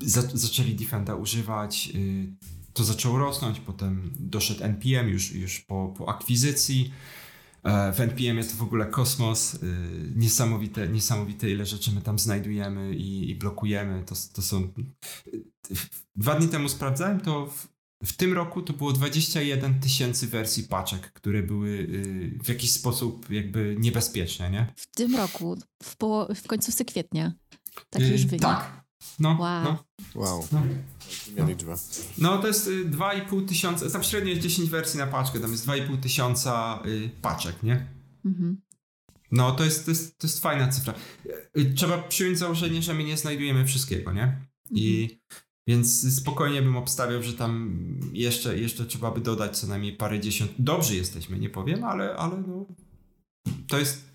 [0.01, 1.89] za, zaczęli Defenda używać.
[1.95, 2.27] Y,
[2.73, 6.93] to zaczęło rosnąć, potem doszedł NPM już, już po, po akwizycji.
[7.63, 9.59] E, w NPM jest to w ogóle kosmos.
[10.15, 14.03] Niesamowite, niesamowite ile rzeczy my tam znajdujemy i, i blokujemy.
[14.05, 14.73] To, to są.
[16.15, 21.11] Dwa dni temu sprawdzałem to w w tym roku to było 21 tysięcy wersji paczek,
[21.13, 24.73] które były y, w jakiś sposób jakby niebezpieczne, nie?
[24.75, 27.33] W tym roku, w, poło- w końcówce kwietnia.
[27.89, 28.41] Taki yy, już wynik.
[28.41, 28.87] Tak.
[29.19, 29.63] No, wow.
[29.63, 29.83] No.
[30.15, 30.47] Wow.
[30.51, 30.63] No.
[32.17, 35.65] no to jest 2,5 y, tysiąca, tam średnio jest 10 wersji na paczkę, tam jest
[35.67, 37.87] 2,5 tysiąca y, paczek, nie?
[38.25, 38.61] Mhm.
[39.31, 40.93] No to jest, to, jest, to jest fajna cyfra.
[41.57, 44.41] Y, trzeba przyjąć założenie, że my nie znajdujemy wszystkiego, nie?
[44.71, 45.19] I mhm.
[45.67, 47.79] Więc spokojnie bym obstawiał, że tam
[48.13, 50.51] jeszcze, jeszcze trzeba by dodać co najmniej parę dziesiąt.
[50.59, 52.65] Dobrzy jesteśmy, nie powiem, ale, ale no,
[53.67, 54.05] to jest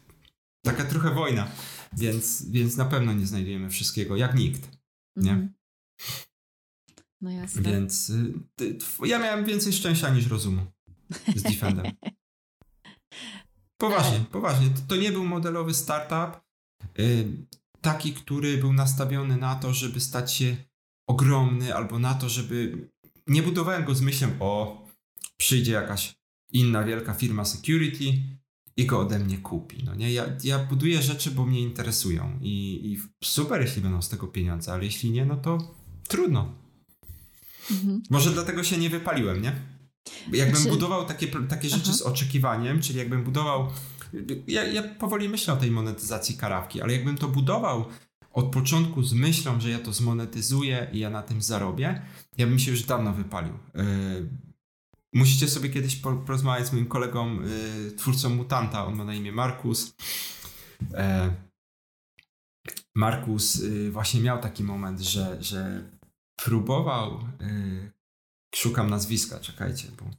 [0.65, 1.49] taka trochę wojna,
[1.93, 4.69] więc, więc na pewno nie znajdujemy wszystkiego, jak nikt.
[5.17, 5.33] Nie?
[5.33, 5.53] Mm.
[7.21, 7.63] No jasne.
[7.63, 10.67] Więc y, ja miałem więcej szczęścia niż rozumu
[11.37, 11.87] z Defendem.
[13.81, 14.71] Poważnie, poważnie.
[14.71, 16.41] To, to nie był modelowy startup,
[16.99, 17.29] y,
[17.81, 20.57] taki, który był nastawiony na to, żeby stać się
[21.13, 22.89] ogromny, albo na to, żeby.
[23.27, 24.83] Nie budowałem go z myślą, o,
[25.37, 26.15] przyjdzie jakaś
[26.53, 28.05] inna wielka firma security
[28.77, 29.85] i go ode mnie kupi.
[29.85, 30.13] No nie?
[30.13, 34.73] Ja, ja buduję rzeczy, bo mnie interesują i, i super, jeśli będą z tego pieniądze,
[34.73, 35.75] ale jeśli nie, no to
[36.09, 36.55] trudno.
[37.71, 38.03] Mhm.
[38.11, 39.53] Może dlatego się nie wypaliłem, nie?
[40.33, 40.71] Jakbym znaczy...
[40.71, 41.97] budował takie, takie rzeczy Aha.
[41.97, 43.69] z oczekiwaniem, czyli jakbym budował.
[44.47, 47.85] Ja, ja powoli myślę o tej monetyzacji karawki, ale jakbym to budował
[48.33, 52.03] od początku z myślą, że ja to zmonetyzuję i ja na tym zarobię,
[52.39, 53.55] ja bym się już dawno wypalił.
[53.75, 54.29] Yy,
[55.13, 59.95] musicie sobie kiedyś porozmawiać z moim kolegą, yy, twórcą Mutanta, on ma na imię Markus.
[60.81, 60.97] Yy,
[62.95, 65.91] Markus właśnie miał taki moment, że, że
[66.37, 67.29] próbował,
[68.55, 70.11] szukam nazwiska, czekajcie, bo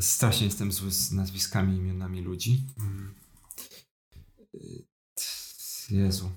[0.00, 2.66] strasznie jestem zły z nazwiskami i imionami ludzi.
[5.90, 6.30] Jezu.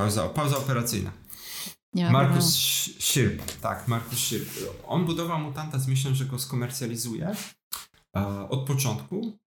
[0.00, 1.12] Pauza, pauza operacyjna.
[1.94, 2.56] Nie Markus
[2.98, 4.48] Szyrp, tak, Markus Szyrp.
[4.86, 7.34] On budował mutanta z myślą, że go skomercjalizuje
[8.16, 9.38] e, od początku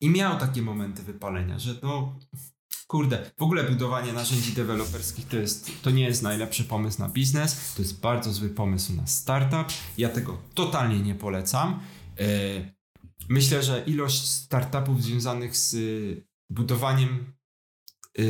[0.00, 2.18] i miał takie momenty wypalenia, że no
[2.86, 7.74] kurde, w ogóle budowanie narzędzi deweloperskich to, jest, to nie jest najlepszy pomysł na biznes,
[7.74, 9.76] to jest bardzo zły pomysł na startup.
[9.98, 11.80] Ja tego totalnie nie polecam.
[12.18, 12.26] E,
[13.28, 15.76] myślę, że ilość startupów związanych z
[16.50, 17.34] budowaniem
[18.18, 18.22] e,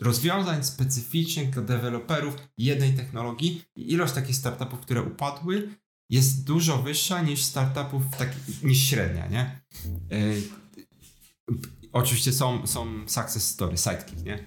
[0.00, 5.68] rozwiązań specyficznych dla deweloperów jednej technologii i ilość takich startupów, które upadły,
[6.10, 8.28] jest dużo wyższa niż startupów, tak,
[8.62, 9.60] niż średnia, nie?
[10.10, 10.42] Yy,
[11.92, 14.44] oczywiście są, są success story, sidekick, nie?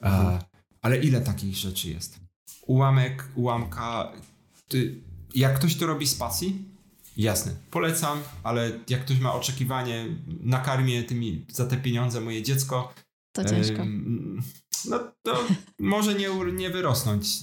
[0.00, 0.38] Mhm.
[0.82, 2.20] ale ile takich rzeczy jest?
[2.66, 4.12] Ułamek, ułamka.
[4.68, 5.00] Ty,
[5.34, 6.64] jak ktoś to robi z pasji,
[7.16, 10.06] jasne, polecam, ale jak ktoś ma oczekiwanie,
[10.40, 12.94] nakarmię tymi, za te pieniądze moje dziecko,
[13.32, 13.84] to ciężko.
[14.84, 15.44] No to
[15.78, 17.38] może nie, nie wyrosnąć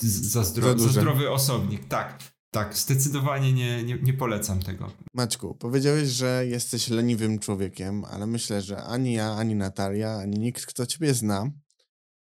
[0.00, 1.88] za, zdro, za, za zdrowy osobnik.
[1.88, 2.18] Tak,
[2.50, 4.92] tak, zdecydowanie nie, nie, nie polecam tego.
[5.14, 10.66] Maćku, powiedziałeś, że jesteś leniwym człowiekiem, ale myślę, że ani ja, ani Natalia, ani nikt,
[10.66, 11.50] kto ciebie zna,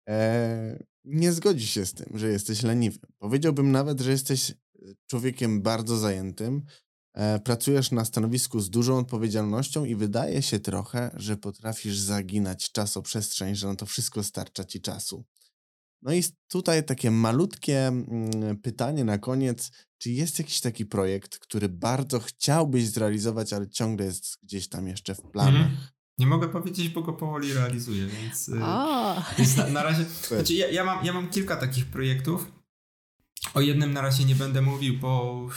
[0.09, 2.99] e, nie zgodzi się z tym, że jesteś leniwy.
[3.17, 4.53] Powiedziałbym nawet, że jesteś
[5.07, 6.61] człowiekiem bardzo zajętym,
[7.43, 13.67] pracujesz na stanowisku z dużą odpowiedzialnością i wydaje się trochę, że potrafisz zaginać czasoprzestrzeń, że
[13.67, 15.25] na to wszystko starcza ci czasu.
[16.01, 19.71] No i tutaj takie malutkie mm, pytanie na koniec.
[19.97, 25.15] Czy jest jakiś taki projekt, który bardzo chciałbyś zrealizować, ale ciągle jest gdzieś tam jeszcze
[25.15, 25.65] w planach?
[25.65, 25.77] Mm.
[26.17, 28.59] Nie mogę powiedzieć, bo go powoli realizuję, więc, y,
[29.37, 30.05] więc na, na, razie.
[30.27, 32.51] Znaczy ja, ja, mam, ja mam kilka takich projektów.
[33.53, 35.47] O jednym na razie nie będę mówił, bo,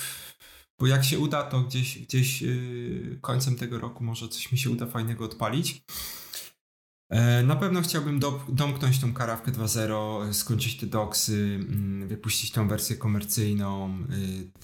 [0.78, 4.70] bo jak się uda, to gdzieś, gdzieś yy, końcem tego roku może coś mi się
[4.70, 5.82] uda fajnego odpalić.
[7.10, 12.68] E, na pewno chciałbym do, domknąć tą karawkę 2.0, skończyć te doksy, mm, wypuścić tą
[12.68, 13.98] wersję komercyjną,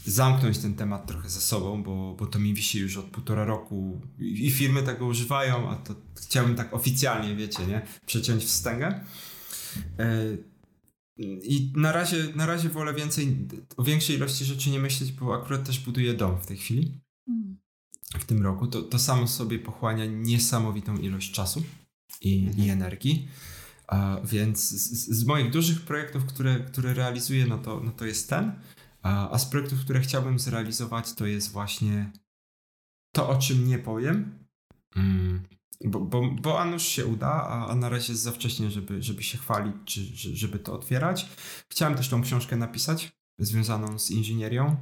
[0.07, 3.45] y, zamknąć ten temat trochę ze sobą, bo, bo to mi wisi już od półtora
[3.45, 9.05] roku i firmy tego używają, a to chciałbym tak oficjalnie, wiecie, nie, przeciąć wstęgę.
[11.25, 13.37] I na razie, na razie wolę więcej,
[13.77, 17.01] o większej ilości rzeczy nie myśleć, bo akurat też buduję dom w tej chwili.
[17.27, 17.59] Hmm.
[18.19, 18.67] W tym roku.
[18.67, 21.63] To, to samo sobie pochłania niesamowitą ilość czasu
[22.21, 22.67] i, mhm.
[22.67, 23.29] i energii.
[23.87, 28.31] A, więc z, z, moich dużych projektów, które, które realizuję, no to, no to jest
[28.31, 28.53] ten.
[29.03, 32.13] A, a z projektów, które chciałbym zrealizować, to jest właśnie
[33.13, 34.39] to, o czym nie powiem.
[34.97, 35.43] Mm,
[35.85, 39.02] bo, bo, bo a nuż się uda, a, a na razie jest za wcześnie, żeby,
[39.02, 40.01] żeby się chwalić, czy
[40.36, 41.27] żeby to otwierać.
[41.69, 44.77] Chciałem też tą książkę napisać, związaną z inżynierią,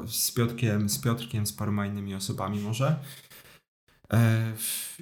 [0.00, 2.98] yy, z Piotrkiem, z Piotrkiem, z paroma innymi osobami może.
[4.12, 4.52] E,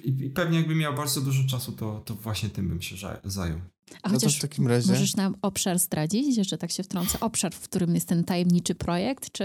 [0.03, 3.59] I pewnie jakbym miał bardzo dużo czasu, to, to właśnie tym bym się zajął.
[4.03, 4.91] A no chociaż w takim razie...
[4.91, 7.19] możesz nam obszar zdradzić, że tak się wtrącę?
[7.19, 9.43] Obszar, w którym jest ten tajemniczy projekt, czy...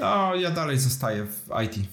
[0.00, 1.88] No, ja dalej zostaję w IT.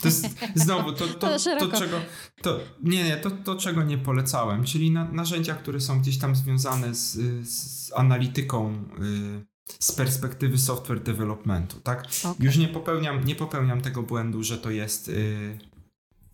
[0.00, 2.00] To jest znowu to, to, to, to czego.
[2.42, 6.36] To, nie, nie, to, to czego nie polecałem, czyli na, narzędzia, które są gdzieś tam
[6.36, 7.18] związane z,
[7.48, 8.84] z analityką.
[9.02, 12.06] Y, z perspektywy software developmentu, tak?
[12.24, 12.46] Okay.
[12.46, 15.58] Już nie popełniam, nie popełniam tego błędu, że to jest y,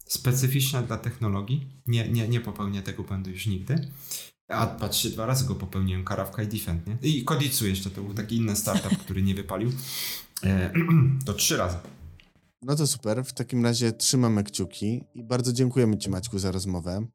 [0.06, 1.66] specyficzna dla technologii.
[1.86, 3.88] Nie, nie, nie popełnię tego błędu już nigdy.
[4.48, 6.96] A patrzcie, dwa razy go popełniłem, Karawka i Defend, nie?
[7.02, 9.72] I Kodicu jeszcze, to był taki inny startup, który nie wypalił.
[10.44, 10.72] E,
[11.26, 11.76] to trzy razy.
[12.62, 17.06] No to super, w takim razie trzymamy kciuki i bardzo dziękujemy Ci Maćku za rozmowę.